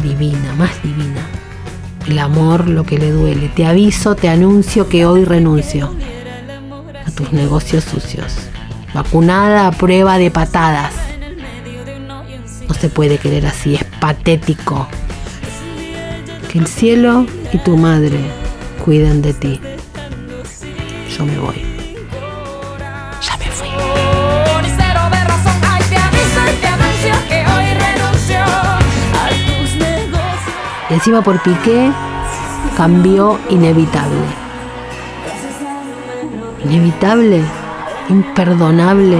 [0.01, 1.27] Divina, más divina.
[2.07, 3.49] El amor lo que le duele.
[3.49, 5.95] Te aviso, te anuncio que hoy renuncio
[7.07, 8.35] a tus negocios sucios.
[8.93, 10.95] Vacunada a prueba de patadas.
[12.69, 14.87] No se puede querer así, es patético.
[16.51, 18.19] Que el cielo y tu madre
[18.85, 19.61] cuiden de ti.
[21.17, 21.64] Yo me voy.
[30.95, 31.91] Encima por Piqué
[32.77, 34.25] cambió inevitable.
[36.65, 37.43] Inevitable,
[38.09, 39.19] imperdonable.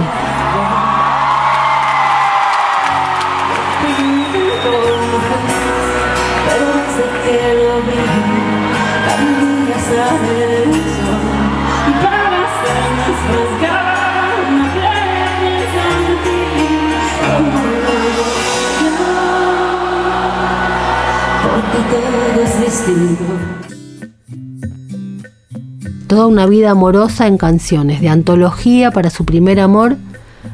[26.35, 29.95] Una vida amorosa en canciones, de antología para su primer amor,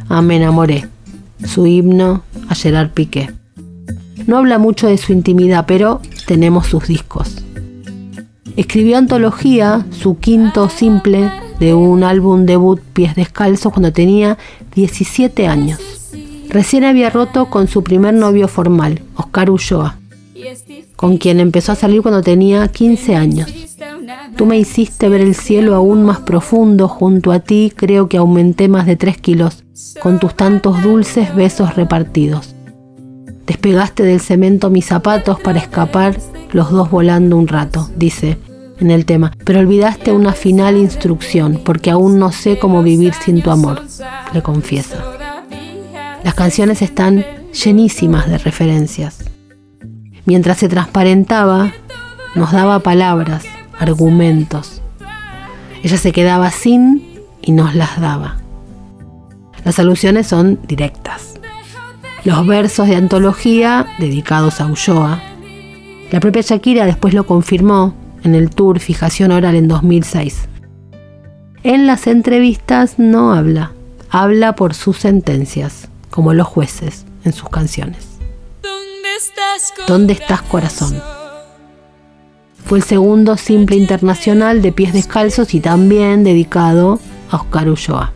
[0.10, 0.88] a Me enamoré,
[1.44, 3.32] su himno a Gerard Piqué.
[4.28, 7.38] No habla mucho de su intimidad, pero tenemos sus discos.
[8.56, 14.38] Escribió Antología, su quinto simple de un álbum debut Pies Descalzos cuando tenía
[14.76, 15.80] 17 años.
[16.48, 19.98] Recién había roto con su primer novio formal, Oscar Ulloa,
[20.96, 23.52] con quien empezó a salir cuando tenía 15 años.
[24.36, 28.68] Tú me hiciste ver el cielo aún más profundo, junto a ti creo que aumenté
[28.68, 29.64] más de 3 kilos,
[30.02, 32.56] con tus tantos dulces besos repartidos.
[33.46, 36.18] Despegaste del cemento mis zapatos para escapar,
[36.52, 38.38] los dos volando un rato, dice
[38.80, 43.42] en el tema, pero olvidaste una final instrucción, porque aún no sé cómo vivir sin
[43.42, 43.84] tu amor,
[44.34, 44.98] le confiesa.
[46.24, 49.24] Las canciones están llenísimas de referencias.
[50.26, 51.74] Mientras se transparentaba,
[52.36, 53.44] nos daba palabras,
[53.82, 54.82] argumentos.
[55.84, 58.38] Ella se quedaba sin y nos las daba.
[59.66, 61.34] Las alusiones son directas.
[62.24, 65.22] Los versos de antología dedicados a Ulloa.
[66.12, 70.48] La propia Shakira después lo confirmó en el tour Fijación Oral en 2006.
[71.64, 73.72] En las entrevistas no habla,
[74.10, 78.08] habla por sus sentencias, como los jueces en sus canciones.
[78.62, 81.02] ¿Dónde estás, ¿Dónde estás corazón?
[82.72, 88.14] Fue el segundo simple internacional de pies descalzos y también dedicado a Oscar Ulloa.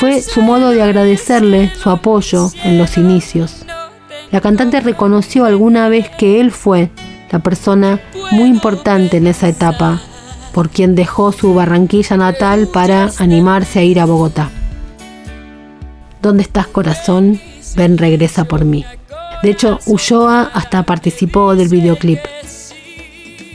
[0.00, 3.64] Fue su modo de agradecerle su apoyo en los inicios.
[4.32, 6.90] La cantante reconoció alguna vez que él fue
[7.30, 8.00] la persona
[8.32, 10.00] muy importante en esa etapa,
[10.52, 14.50] por quien dejó su Barranquilla natal para animarse a ir a Bogotá.
[16.20, 17.40] ¿Dónde estás corazón?
[17.76, 18.84] Ven, regresa por mí.
[19.44, 22.18] De hecho, Ulloa hasta participó del videoclip.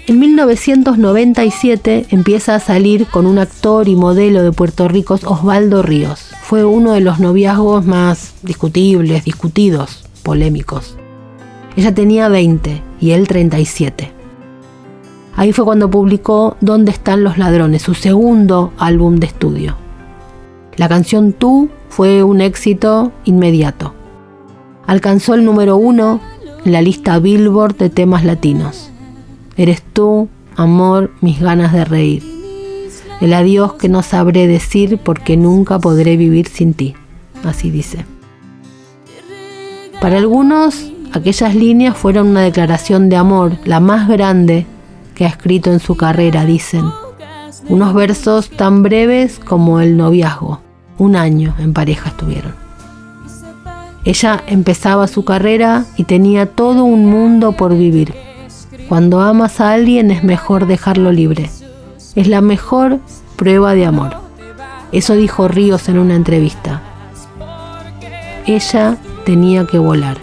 [0.08, 6.32] En 1997 empieza a salir con un actor y modelo de Puerto Rico, Osvaldo Ríos.
[6.41, 10.97] Fue uno de los noviazgos más discutibles, discutidos, polémicos.
[11.78, 14.12] Ella tenía 20 y él 37.
[15.36, 19.78] Ahí fue cuando publicó ¿Dónde están los ladrones?, su segundo álbum de estudio.
[20.78, 23.93] La canción Tú fue un éxito inmediato.
[24.88, 26.20] Alcanzó el número uno
[26.66, 28.90] en la lista Billboard de temas latinos.
[29.58, 32.24] Eres tú, amor, mis ganas de reír.
[33.20, 36.95] El adiós que no sabré decir porque nunca podré vivir sin ti.
[37.43, 38.06] Así dice.
[39.99, 44.66] Para algunos, aquellas líneas fueron una declaración de amor, la más grande
[45.14, 46.86] que ha escrito en su carrera, dicen.
[47.70, 50.62] Unos versos tan breves como el noviazgo.
[50.97, 52.56] Un año en pareja estuvieron.
[54.04, 58.16] Ella empezaba su carrera y tenía todo un mundo por vivir.
[58.91, 61.49] Cuando amas a alguien es mejor dejarlo libre.
[62.13, 62.99] Es la mejor
[63.37, 64.17] prueba de amor.
[64.91, 66.81] Eso dijo Ríos en una entrevista.
[68.45, 70.17] Ella tenía que volar.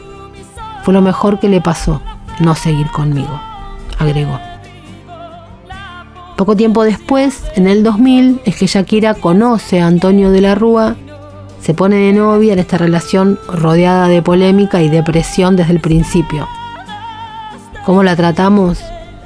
[0.82, 2.02] Fue lo mejor que le pasó,
[2.40, 3.40] no seguir conmigo,
[3.98, 4.38] agregó.
[6.36, 10.94] Poco tiempo después, en el 2000, es que Shakira conoce a Antonio de la Rúa
[11.62, 16.46] se pone de novia en esta relación rodeada de polémica y depresión desde el principio.
[17.88, 18.80] ¿Cómo la tratamos?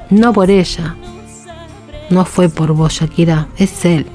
[0.09, 0.95] No por ella.
[2.09, 4.05] No fue por vos, Shakira, es él.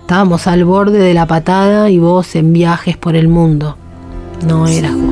[0.00, 3.76] Estábamos al borde de la patada y vos en viajes por el mundo.
[4.46, 5.09] No eras vos.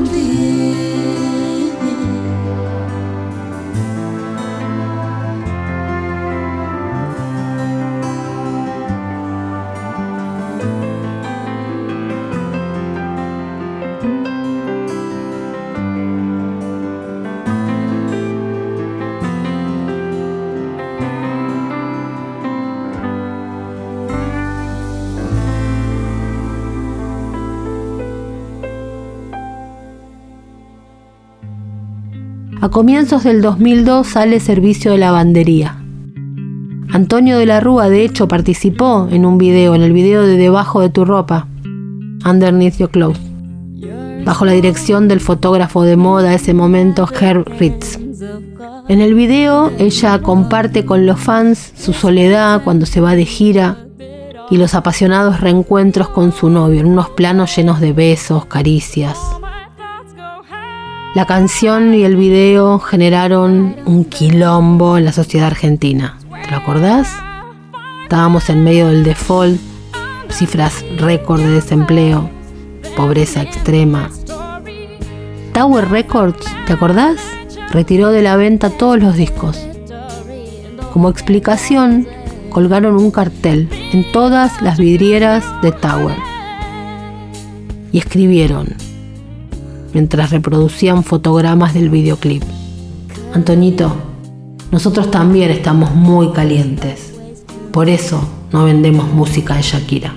[32.69, 35.83] A comienzos del 2002 sale Servicio de Lavandería.
[36.91, 40.79] Antonio de la Rúa de hecho participó en un video, en el video de Debajo
[40.79, 41.47] de tu ropa,
[42.23, 43.19] Underneath Your Clothes,
[44.23, 47.97] bajo la dirección del fotógrafo de moda ese momento, Herb Ritz.
[48.87, 53.77] En el video ella comparte con los fans su soledad cuando se va de gira
[54.51, 59.17] y los apasionados reencuentros con su novio en unos planos llenos de besos, caricias.
[61.15, 66.19] La canción y el video generaron un quilombo en la sociedad argentina.
[66.43, 67.11] ¿Te lo acordás?
[68.03, 69.59] Estábamos en medio del default,
[70.29, 72.29] cifras récord de desempleo,
[72.95, 74.11] pobreza extrema.
[75.51, 77.17] Tower Records, ¿te acordás?
[77.71, 79.59] Retiró de la venta todos los discos.
[80.93, 82.07] Como explicación,
[82.51, 86.17] colgaron un cartel en todas las vidrieras de Tower.
[87.91, 88.75] Y escribieron,
[89.93, 92.43] mientras reproducían fotogramas del videoclip.
[93.33, 93.91] Antonito,
[94.71, 97.13] nosotros también estamos muy calientes.
[97.71, 98.21] Por eso
[98.51, 100.13] no vendemos música de Shakira.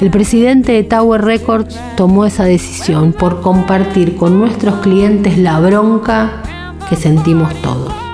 [0.00, 6.42] El presidente de Tower Records tomó esa decisión por compartir con nuestros clientes la bronca
[6.90, 8.05] que sentimos todos.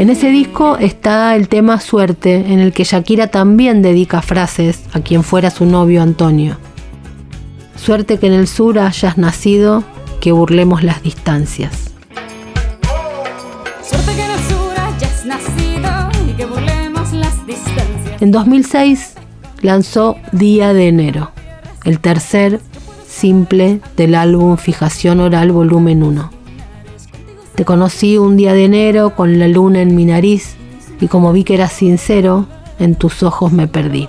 [0.00, 5.00] En ese disco está el tema Suerte, en el que Shakira también dedica frases a
[5.00, 6.56] quien fuera su novio Antonio.
[7.76, 9.84] Suerte que en el sur hayas nacido,
[10.22, 11.92] que burlemos las distancias.
[18.20, 19.16] En 2006
[19.60, 21.30] lanzó Día de Enero,
[21.84, 22.62] el tercer
[23.06, 26.39] simple del álbum Fijación Oral Volumen 1.
[27.60, 30.54] Te conocí un día de enero con la luna en mi nariz
[30.98, 32.46] y como vi que eras sincero,
[32.78, 34.08] en tus ojos me perdí.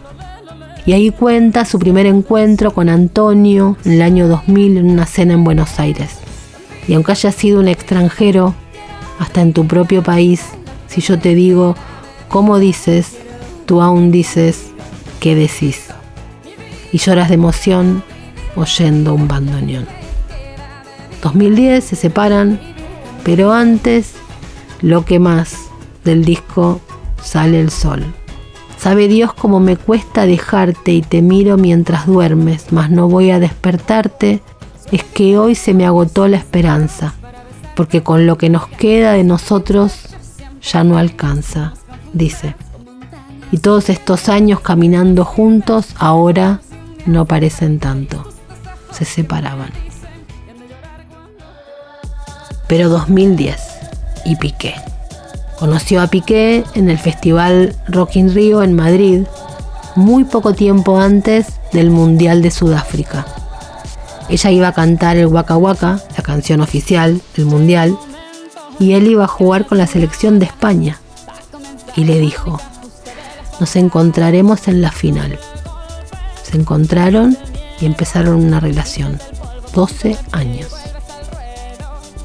[0.86, 5.34] Y ahí cuenta su primer encuentro con Antonio en el año 2000 en una cena
[5.34, 6.12] en Buenos Aires.
[6.88, 8.56] Y aunque haya sido un extranjero,
[9.20, 10.46] hasta en tu propio país,
[10.88, 11.76] si yo te digo,
[12.30, 13.18] ¿cómo dices?
[13.66, 14.68] Tú aún dices,
[15.20, 15.88] ¿qué decís?
[16.94, 18.02] Y lloras de emoción
[18.56, 19.88] oyendo un bandoneón.
[21.22, 22.71] 2010 se separan
[23.24, 24.14] pero antes,
[24.82, 25.56] lo que más
[26.04, 26.82] del disco
[27.22, 28.04] sale el sol.
[28.78, 33.40] Sabe Dios cómo me cuesta dejarte y te miro mientras duermes, mas no voy a
[33.40, 34.42] despertarte.
[34.92, 37.14] Es que hoy se me agotó la esperanza,
[37.76, 40.08] porque con lo que nos queda de nosotros
[40.64, 41.74] ya no alcanza,
[42.14, 42.56] dice.
[43.52, 46.62] Y todos estos años caminando juntos ahora
[47.06, 48.28] no parecen tanto.
[48.92, 49.70] Se separaban
[52.72, 53.60] pero 2010
[54.24, 54.76] y Piqué.
[55.60, 59.24] Conoció a Piqué en el Festival Rock in Rio en Madrid,
[59.98, 63.26] muy poco tiempo antes del Mundial de Sudáfrica.
[64.30, 67.98] Ella iba a cantar el Waka Waka, la canción oficial del Mundial,
[68.80, 70.98] y él iba a jugar con la selección de España.
[71.98, 72.58] Y le dijo,
[73.60, 75.38] nos encontraremos en la final.
[76.42, 77.38] Se encontraron
[77.82, 79.20] y empezaron una relación.
[79.74, 80.81] 12 años.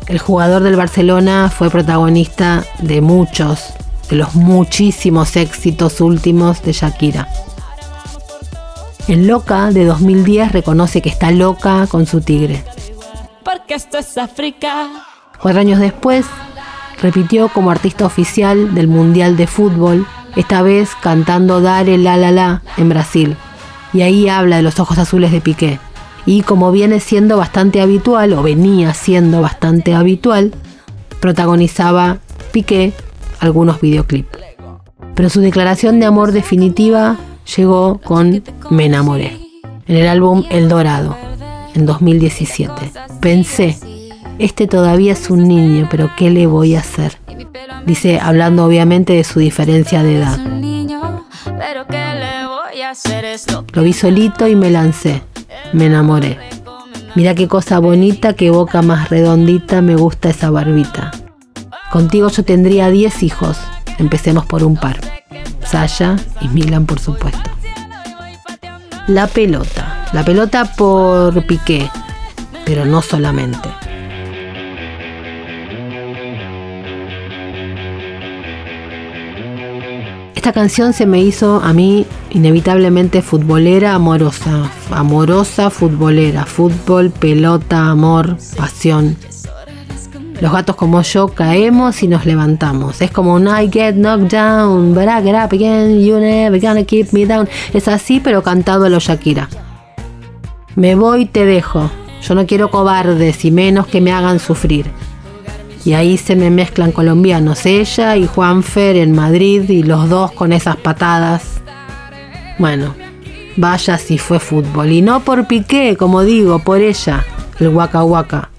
[0.09, 3.73] El jugador del Barcelona fue protagonista de muchos,
[4.09, 7.29] de los muchísimos éxitos últimos de Shakira.
[9.09, 12.63] En Loca de 2010 reconoce que está loca con su tigre.
[13.45, 14.89] Porque esto es África.
[15.41, 16.25] Cuatro años después,
[17.03, 22.63] repitió como artista oficial del Mundial de Fútbol, esta vez cantando Dare La La La
[22.77, 23.37] en Brasil.
[23.93, 25.81] Y ahí habla de los ojos azules de Piqué
[26.27, 30.53] y como viene siendo bastante habitual, o venía siendo bastante habitual,
[31.20, 32.18] protagonizaba
[32.53, 32.93] Piqué
[33.39, 34.39] algunos videoclips.
[35.14, 37.16] Pero su declaración de amor definitiva
[37.57, 39.39] llegó con Me enamoré,
[39.87, 41.16] en el álbum El Dorado,
[41.74, 42.93] en 2017.
[43.20, 43.79] Pensé,
[44.39, 47.18] este todavía es un niño, pero ¿qué le voy a hacer?
[47.87, 50.56] Dice, hablando obviamente de su diferencia de edad.
[53.72, 55.22] Lo vi solito y me lancé.
[55.72, 56.39] Me enamoré.
[57.14, 61.11] Mira qué cosa bonita, qué boca más redondita, me gusta esa barbita.
[61.91, 63.59] Contigo yo tendría 10 hijos.
[63.99, 65.01] Empecemos por un par.
[65.64, 67.51] Sasha y Milan, por supuesto.
[69.09, 70.07] La pelota.
[70.12, 71.91] La pelota por Piqué,
[72.64, 73.68] pero no solamente.
[80.47, 88.36] Esta canción se me hizo a mí inevitablemente futbolera amorosa, amorosa futbolera, fútbol, pelota, amor,
[88.57, 89.16] pasión.
[90.40, 93.03] Los gatos como yo caemos y nos levantamos.
[93.03, 96.84] Es como un I get knocked down, but I get up again, you never gonna
[96.84, 97.49] keep me down.
[97.72, 99.49] Es así pero cantado a lo Shakira.
[100.76, 101.90] Me voy, te dejo.
[102.22, 104.86] Yo no quiero cobardes y menos que me hagan sufrir.
[105.87, 110.53] Y ahí se me mezclan colombianos, ella y Juanfer en Madrid y los dos con
[110.53, 111.45] esas patadas.
[112.59, 112.97] Bueno,
[113.57, 114.91] vaya si fue fútbol.
[114.91, 117.24] Y no por Piqué, como digo, por ella,
[117.61, 118.51] el Waka Waka.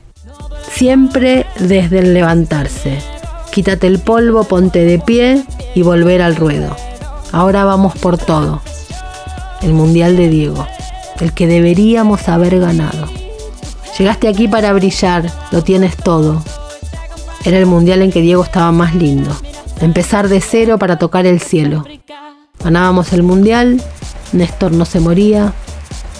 [0.71, 2.99] Siempre desde el levantarse.
[3.51, 5.43] Quítate el polvo, ponte de pie
[5.75, 6.77] y volver al ruedo.
[7.33, 8.61] Ahora vamos por todo.
[9.61, 10.65] El Mundial de Diego,
[11.19, 13.09] el que deberíamos haber ganado.
[13.99, 16.41] Llegaste aquí para brillar, lo tienes todo.
[17.47, 19.31] Era el mundial en que Diego estaba más lindo.
[19.79, 21.85] Empezar de cero para tocar el cielo.
[22.61, 23.81] Ganábamos el mundial,
[24.33, 25.53] Néstor no se moría.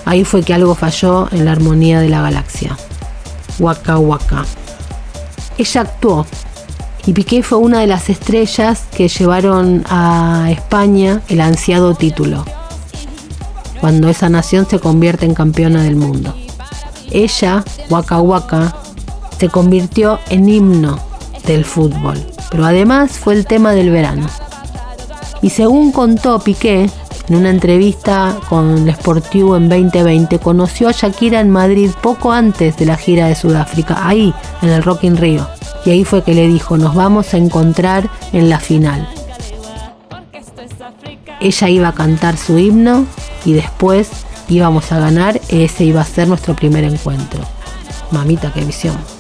[0.06, 2.78] Ahí fue que algo falló en la armonía de la galaxia.
[3.60, 4.46] Waka Waka.
[5.58, 6.26] Ella actuó
[7.06, 12.46] y Piqué fue una de las estrellas que llevaron a España el ansiado título,
[13.82, 16.34] cuando esa nación se convierte en campeona del mundo.
[17.12, 18.74] Ella, Waka Waka,
[19.38, 21.07] se convirtió en himno
[21.54, 22.18] del fútbol,
[22.52, 24.28] pero además fue el tema del verano.
[25.42, 26.90] Y según contó Piqué,
[27.30, 32.78] en una entrevista con el Sportivo en 2020, conoció a Shakira en Madrid poco antes
[32.78, 35.48] de la gira de Sudáfrica, ahí, en el Rock in Rio.
[35.86, 39.08] Y ahí fue que le dijo, nos vamos a encontrar en la final.
[41.40, 43.06] Ella iba a cantar su himno
[43.46, 44.10] y después
[44.48, 47.42] íbamos a ganar, ese iba a ser nuestro primer encuentro.
[48.12, 49.17] Mamita, qué visión.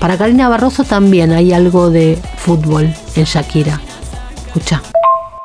[0.00, 3.80] Para Karina Barroso también hay algo de fútbol en Shakira.
[4.46, 4.82] Escucha.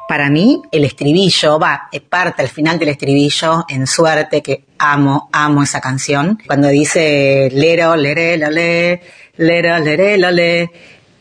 [0.08, 5.64] Para mí, el estribillo, va, parte al final del estribillo, en suerte, que amo, amo
[5.64, 6.38] esa canción.
[6.46, 9.02] Cuando dice lero, lere, lole,
[9.38, 10.70] lero, lere, lole,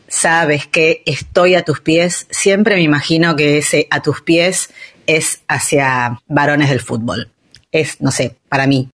[0.09, 4.71] sabes que estoy a tus pies, siempre me imagino que ese a tus pies
[5.07, 7.29] es hacia varones del fútbol.
[7.71, 8.89] Es, no sé, para mí.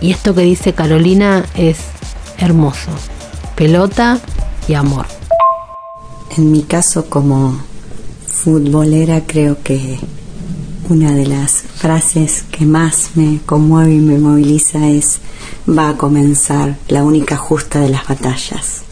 [0.00, 1.93] Y esto que dice Carolina es
[2.38, 2.90] hermoso.
[3.56, 4.20] Pelota
[4.68, 5.06] y amor.
[6.36, 7.58] En mi caso como
[8.26, 9.98] futbolera creo que
[10.88, 15.20] una de las frases que más me conmueve y me moviliza es
[15.66, 18.82] va a comenzar la única justa de las batallas.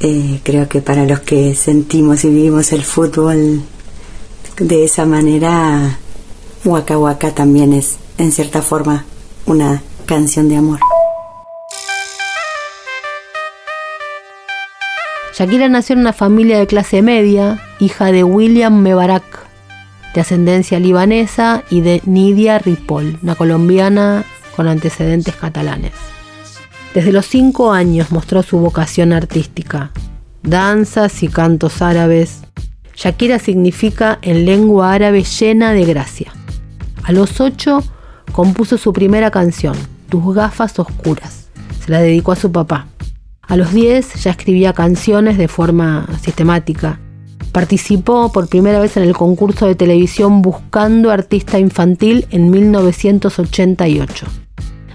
[0.00, 3.62] Eh, creo que para los que sentimos y vivimos el fútbol
[4.58, 5.98] de esa manera,
[6.64, 9.04] Waka Waka también es en cierta forma
[9.46, 10.80] una canción de amor.
[15.38, 19.22] Shakira nació en una familia de clase media, hija de William Mebarak,
[20.12, 24.24] de ascendencia libanesa, y de Nidia Ripoll, una colombiana
[24.56, 25.92] con antecedentes catalanes.
[26.92, 29.92] Desde los cinco años mostró su vocación artística,
[30.42, 32.40] danzas y cantos árabes.
[32.96, 36.32] Shakira significa en lengua árabe llena de gracia.
[37.04, 37.84] A los ocho
[38.32, 39.76] compuso su primera canción,
[40.08, 41.46] Tus gafas oscuras.
[41.84, 42.88] Se la dedicó a su papá.
[43.48, 47.00] A los 10 ya escribía canciones de forma sistemática.
[47.50, 54.26] Participó por primera vez en el concurso de televisión Buscando Artista Infantil en 1988.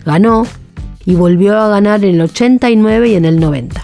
[0.05, 0.45] Ganó
[1.03, 3.83] y volvió a ganar en el 89 y en el 90.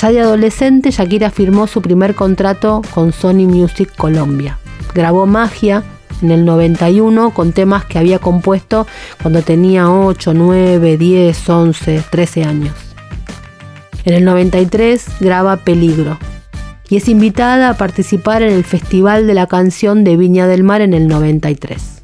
[0.00, 4.58] Ya de adolescente, Shakira firmó su primer contrato con Sony Music Colombia.
[4.94, 5.82] Grabó Magia
[6.22, 8.86] en el 91 con temas que había compuesto
[9.20, 12.89] cuando tenía 8, 9, 10, 11, 13 años.
[14.04, 16.18] En el 93 graba Peligro
[16.88, 20.80] y es invitada a participar en el Festival de la Canción de Viña del Mar
[20.80, 22.02] en el 93.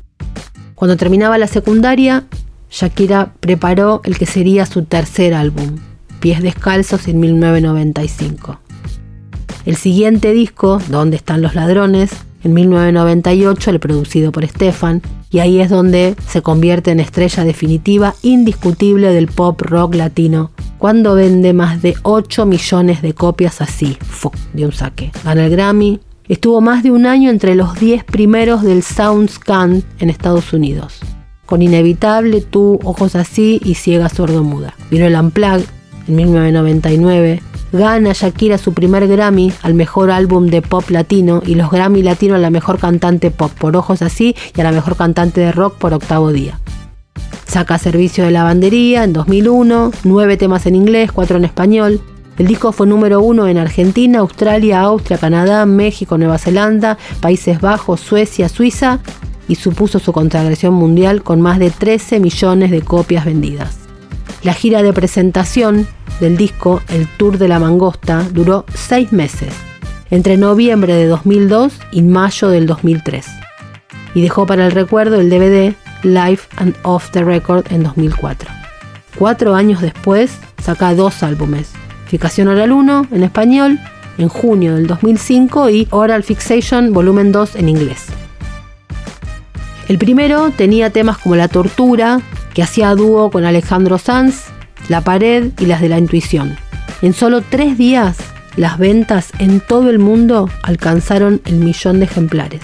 [0.75, 2.25] Cuando terminaba la secundaria,
[2.71, 5.79] Shakira preparó el que sería su tercer álbum,
[6.21, 8.61] Pies Descalzos en 1995.
[9.65, 12.11] El siguiente disco, ¿Dónde están los ladrones?,
[12.45, 18.15] en 1998, el producido por Stefan, y ahí es donde se convierte en estrella definitiva
[18.23, 23.99] indiscutible del pop rock latino, cuando vende más de 8 millones de copias así,
[24.53, 25.13] de un saque.
[25.25, 30.11] Gana el Grammy, Estuvo más de un año entre los 10 primeros del SoundScan en
[30.11, 30.99] Estados Unidos.
[31.45, 34.75] Con Inevitable, Tú, Ojos Así y Ciega Sordomuda.
[34.91, 35.67] Vino el Unplugged
[36.09, 37.43] en 1999.
[37.73, 42.35] Gana Shakira su primer Grammy al mejor álbum de pop latino y los Grammy latino
[42.35, 45.77] a la mejor cantante pop por Ojos Así y a la mejor cantante de rock
[45.77, 46.59] por Octavo Día.
[47.47, 52.01] Saca Servicio de Lavandería en 2001, nueve temas en inglés, cuatro en español.
[52.39, 58.01] El disco fue número uno en Argentina, Australia, Austria, Canadá, México, Nueva Zelanda, Países Bajos,
[58.01, 59.01] Suecia, Suiza
[59.49, 63.79] y supuso su consagración mundial con más de 13 millones de copias vendidas.
[64.43, 65.87] La gira de presentación
[66.21, 69.55] del disco, el Tour de la Mangosta, duró seis meses,
[70.11, 73.27] entre noviembre de 2002 y mayo del 2003,
[74.15, 78.51] y dejó para el recuerdo el DVD Live and Off the Record en 2004.
[79.19, 81.73] Cuatro años después saca dos álbumes,
[82.07, 83.79] Ficación Oral 1 en español
[84.19, 88.07] en junio del 2005 y Oral Fixation Volumen 2 en inglés.
[89.89, 92.21] El primero tenía temas como La Tortura,
[92.55, 94.47] que hacía dúo con Alejandro Sanz,
[94.89, 96.57] La Pared y las de la Intuición.
[97.03, 98.17] En solo tres días,
[98.57, 102.63] las ventas en todo el mundo alcanzaron el millón de ejemplares.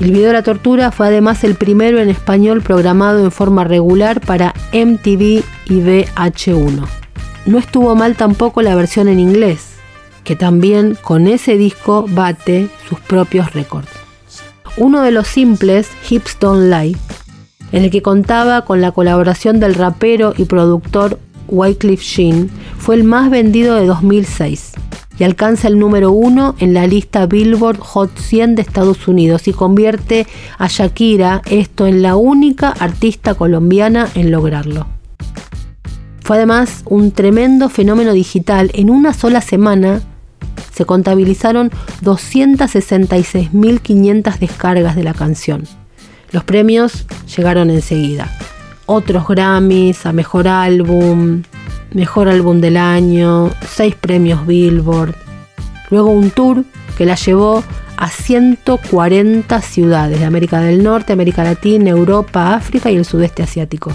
[0.00, 4.22] El video de la tortura fue además el primero en español programado en forma regular
[4.22, 6.88] para MTV y VH1.
[7.44, 9.74] No estuvo mal tampoco la versión en inglés,
[10.24, 13.90] que también con ese disco bate sus propios récords.
[14.78, 16.96] Uno de los simples, Hips Don't Lie,
[17.70, 22.48] en el que contaba con la colaboración del rapero y productor Wycliffe Jean,
[22.78, 24.72] fue el más vendido de 2006
[25.20, 29.52] y alcanza el número uno en la lista Billboard Hot 100 de Estados Unidos y
[29.52, 34.86] convierte a Shakira esto en la única artista colombiana en lograrlo.
[36.22, 38.70] Fue además un tremendo fenómeno digital.
[38.72, 40.00] En una sola semana
[40.72, 41.70] se contabilizaron
[42.02, 45.64] 266.500 descargas de la canción.
[46.32, 47.04] Los premios
[47.36, 48.34] llegaron enseguida.
[48.86, 51.42] Otros Grammys a Mejor Álbum,
[51.92, 55.14] Mejor Álbum del Año, 6 premios Billboard.
[55.90, 56.64] Luego un tour
[56.96, 57.64] que la llevó
[57.96, 63.92] a 140 ciudades de América del Norte, América Latina, Europa, África y el sudeste asiático.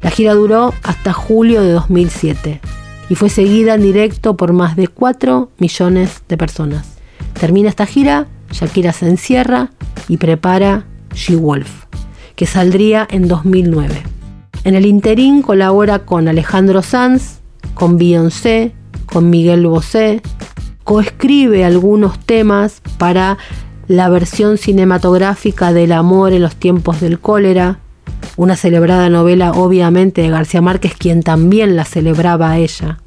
[0.00, 2.60] La gira duró hasta julio de 2007
[3.08, 6.98] y fue seguida en directo por más de 4 millones de personas.
[7.38, 9.70] Termina esta gira, Shakira se encierra
[10.08, 10.84] y prepara
[11.14, 11.84] She Wolf,
[12.34, 14.17] que saldría en 2009.
[14.64, 17.38] En el interín colabora con Alejandro Sanz,
[17.74, 18.72] con Beyoncé,
[19.06, 20.20] con Miguel Bosé,
[20.84, 23.38] coescribe algunos temas para
[23.86, 27.78] la versión cinematográfica del amor en los tiempos del cólera,
[28.36, 32.98] una celebrada novela obviamente de García Márquez, quien también la celebraba a ella.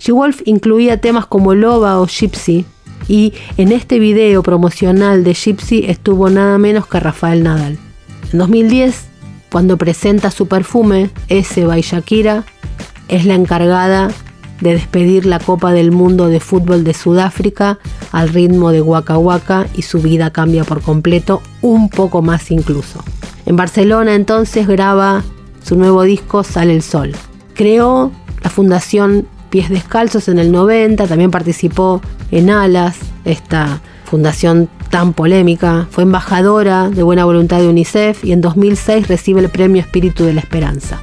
[0.00, 2.66] She-Wolf incluía temas como Loba o Gypsy,
[3.08, 7.78] y en este video promocional de Gypsy estuvo nada menos que Rafael Nadal.
[8.32, 9.07] En 2010,
[9.50, 12.44] cuando presenta su perfume, S by Shakira,
[13.08, 14.10] es la encargada
[14.60, 17.78] de despedir la Copa del Mundo de Fútbol de Sudáfrica
[18.12, 23.02] al ritmo de Waka Waka y su vida cambia por completo, un poco más incluso.
[23.46, 25.22] En Barcelona entonces graba
[25.62, 27.12] su nuevo disco Sale el Sol.
[27.54, 35.12] Creó la fundación Pies Descalzos en el 90, también participó en Alas, esta fundación tan
[35.12, 35.86] polémica.
[35.90, 40.34] Fue embajadora de buena voluntad de UNICEF y en 2006 recibe el premio Espíritu de
[40.34, 41.02] la Esperanza.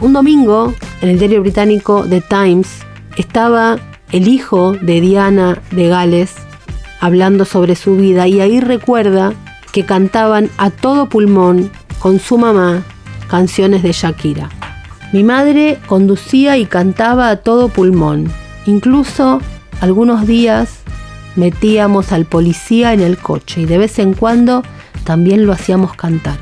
[0.00, 2.68] Un domingo, en el diario británico The Times,
[3.16, 3.78] estaba
[4.12, 6.34] el hijo de Diana de Gales
[7.00, 9.32] hablando sobre su vida y ahí recuerda
[9.72, 12.82] que cantaban a todo pulmón con su mamá
[13.28, 14.48] canciones de Shakira.
[15.12, 18.30] Mi madre conducía y cantaba a todo pulmón.
[18.66, 19.40] Incluso
[19.80, 20.79] algunos días
[21.36, 24.62] metíamos al policía en el coche y de vez en cuando
[25.04, 26.38] también lo hacíamos cantar.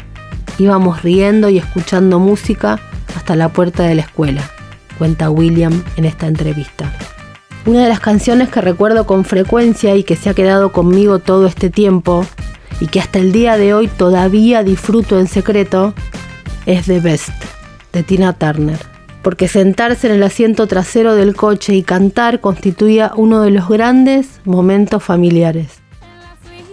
[0.59, 2.81] Íbamos riendo y escuchando música
[3.17, 4.43] hasta la puerta de la escuela,
[4.99, 6.93] cuenta William en esta entrevista.
[7.67, 11.47] Una de las canciones que recuerdo con frecuencia y que se ha quedado conmigo todo
[11.47, 12.25] este tiempo
[12.81, 15.95] y que hasta el día de hoy todavía disfruto en secreto
[16.67, 17.31] es The Best
[17.93, 18.98] de Tina Turner.
[19.29, 24.41] Porque sentarse en el asiento trasero del coche y cantar constituía uno de los grandes
[24.47, 25.83] momentos familiares.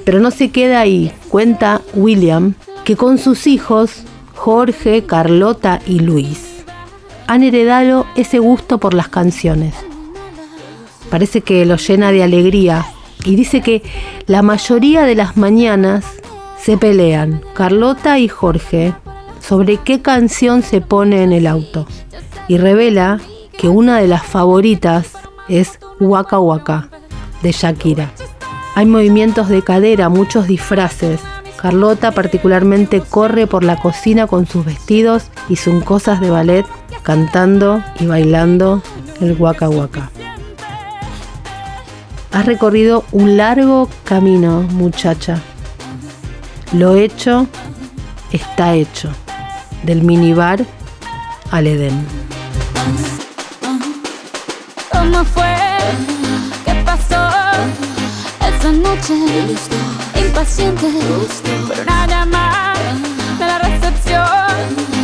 [0.05, 2.53] Pero no se queda ahí, cuenta William,
[2.85, 4.03] que con sus hijos,
[4.35, 6.63] Jorge, Carlota y Luis,
[7.27, 9.75] han heredado ese gusto por las canciones.
[11.09, 12.85] Parece que lo llena de alegría
[13.25, 13.83] y dice que
[14.27, 16.05] la mayoría de las mañanas
[16.57, 18.93] se pelean Carlota y Jorge
[19.41, 21.85] sobre qué canción se pone en el auto
[22.47, 23.19] y revela
[23.57, 25.13] que una de las favoritas
[25.47, 26.89] es Waka Waka
[27.41, 28.11] de Shakira.
[28.75, 31.21] Hay movimientos de cadera, muchos disfraces.
[31.57, 36.65] Carlota particularmente corre por la cocina con sus vestidos y sus cosas de ballet,
[37.03, 38.81] cantando y bailando
[39.21, 40.11] el Waka Waka.
[42.31, 45.39] Has recorrido un largo camino, muchacha.
[46.73, 47.47] Lo hecho
[48.33, 49.09] está hecho.
[49.83, 50.65] Del minibar
[51.51, 52.05] al Edén.
[54.91, 55.55] ¿Cómo fue?
[56.65, 57.21] ¿Qué pasó?
[58.39, 59.13] Esa noche
[60.15, 60.87] impaciente
[61.67, 62.73] por una llamada
[63.39, 64.25] de la recepción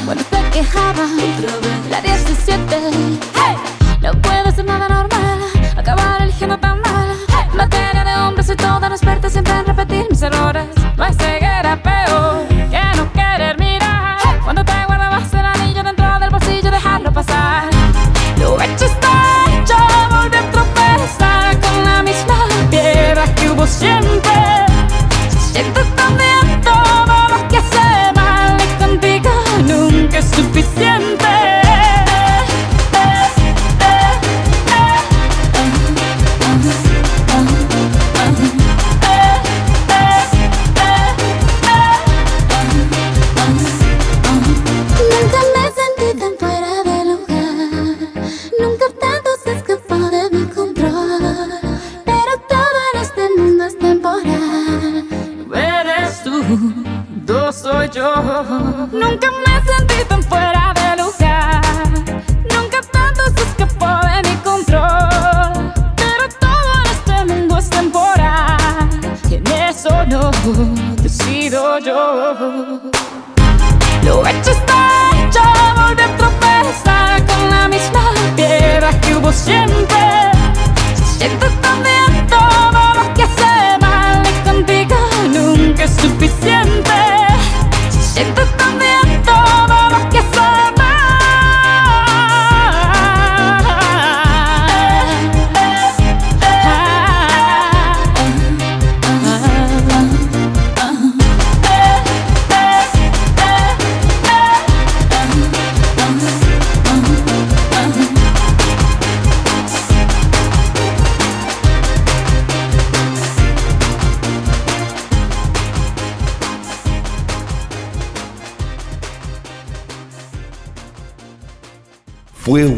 [0.06, 1.06] cuando se quejaba
[1.90, 2.78] la 17
[3.36, 3.56] hey,
[4.02, 5.40] no puede ser nada normal
[5.78, 7.16] acabar eligiendo tan mal
[7.56, 10.61] materia de hombres y toda no experta siempre en repetir mis errores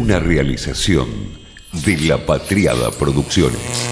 [0.03, 1.07] una realización
[1.71, 3.82] de La Patriada Producciones.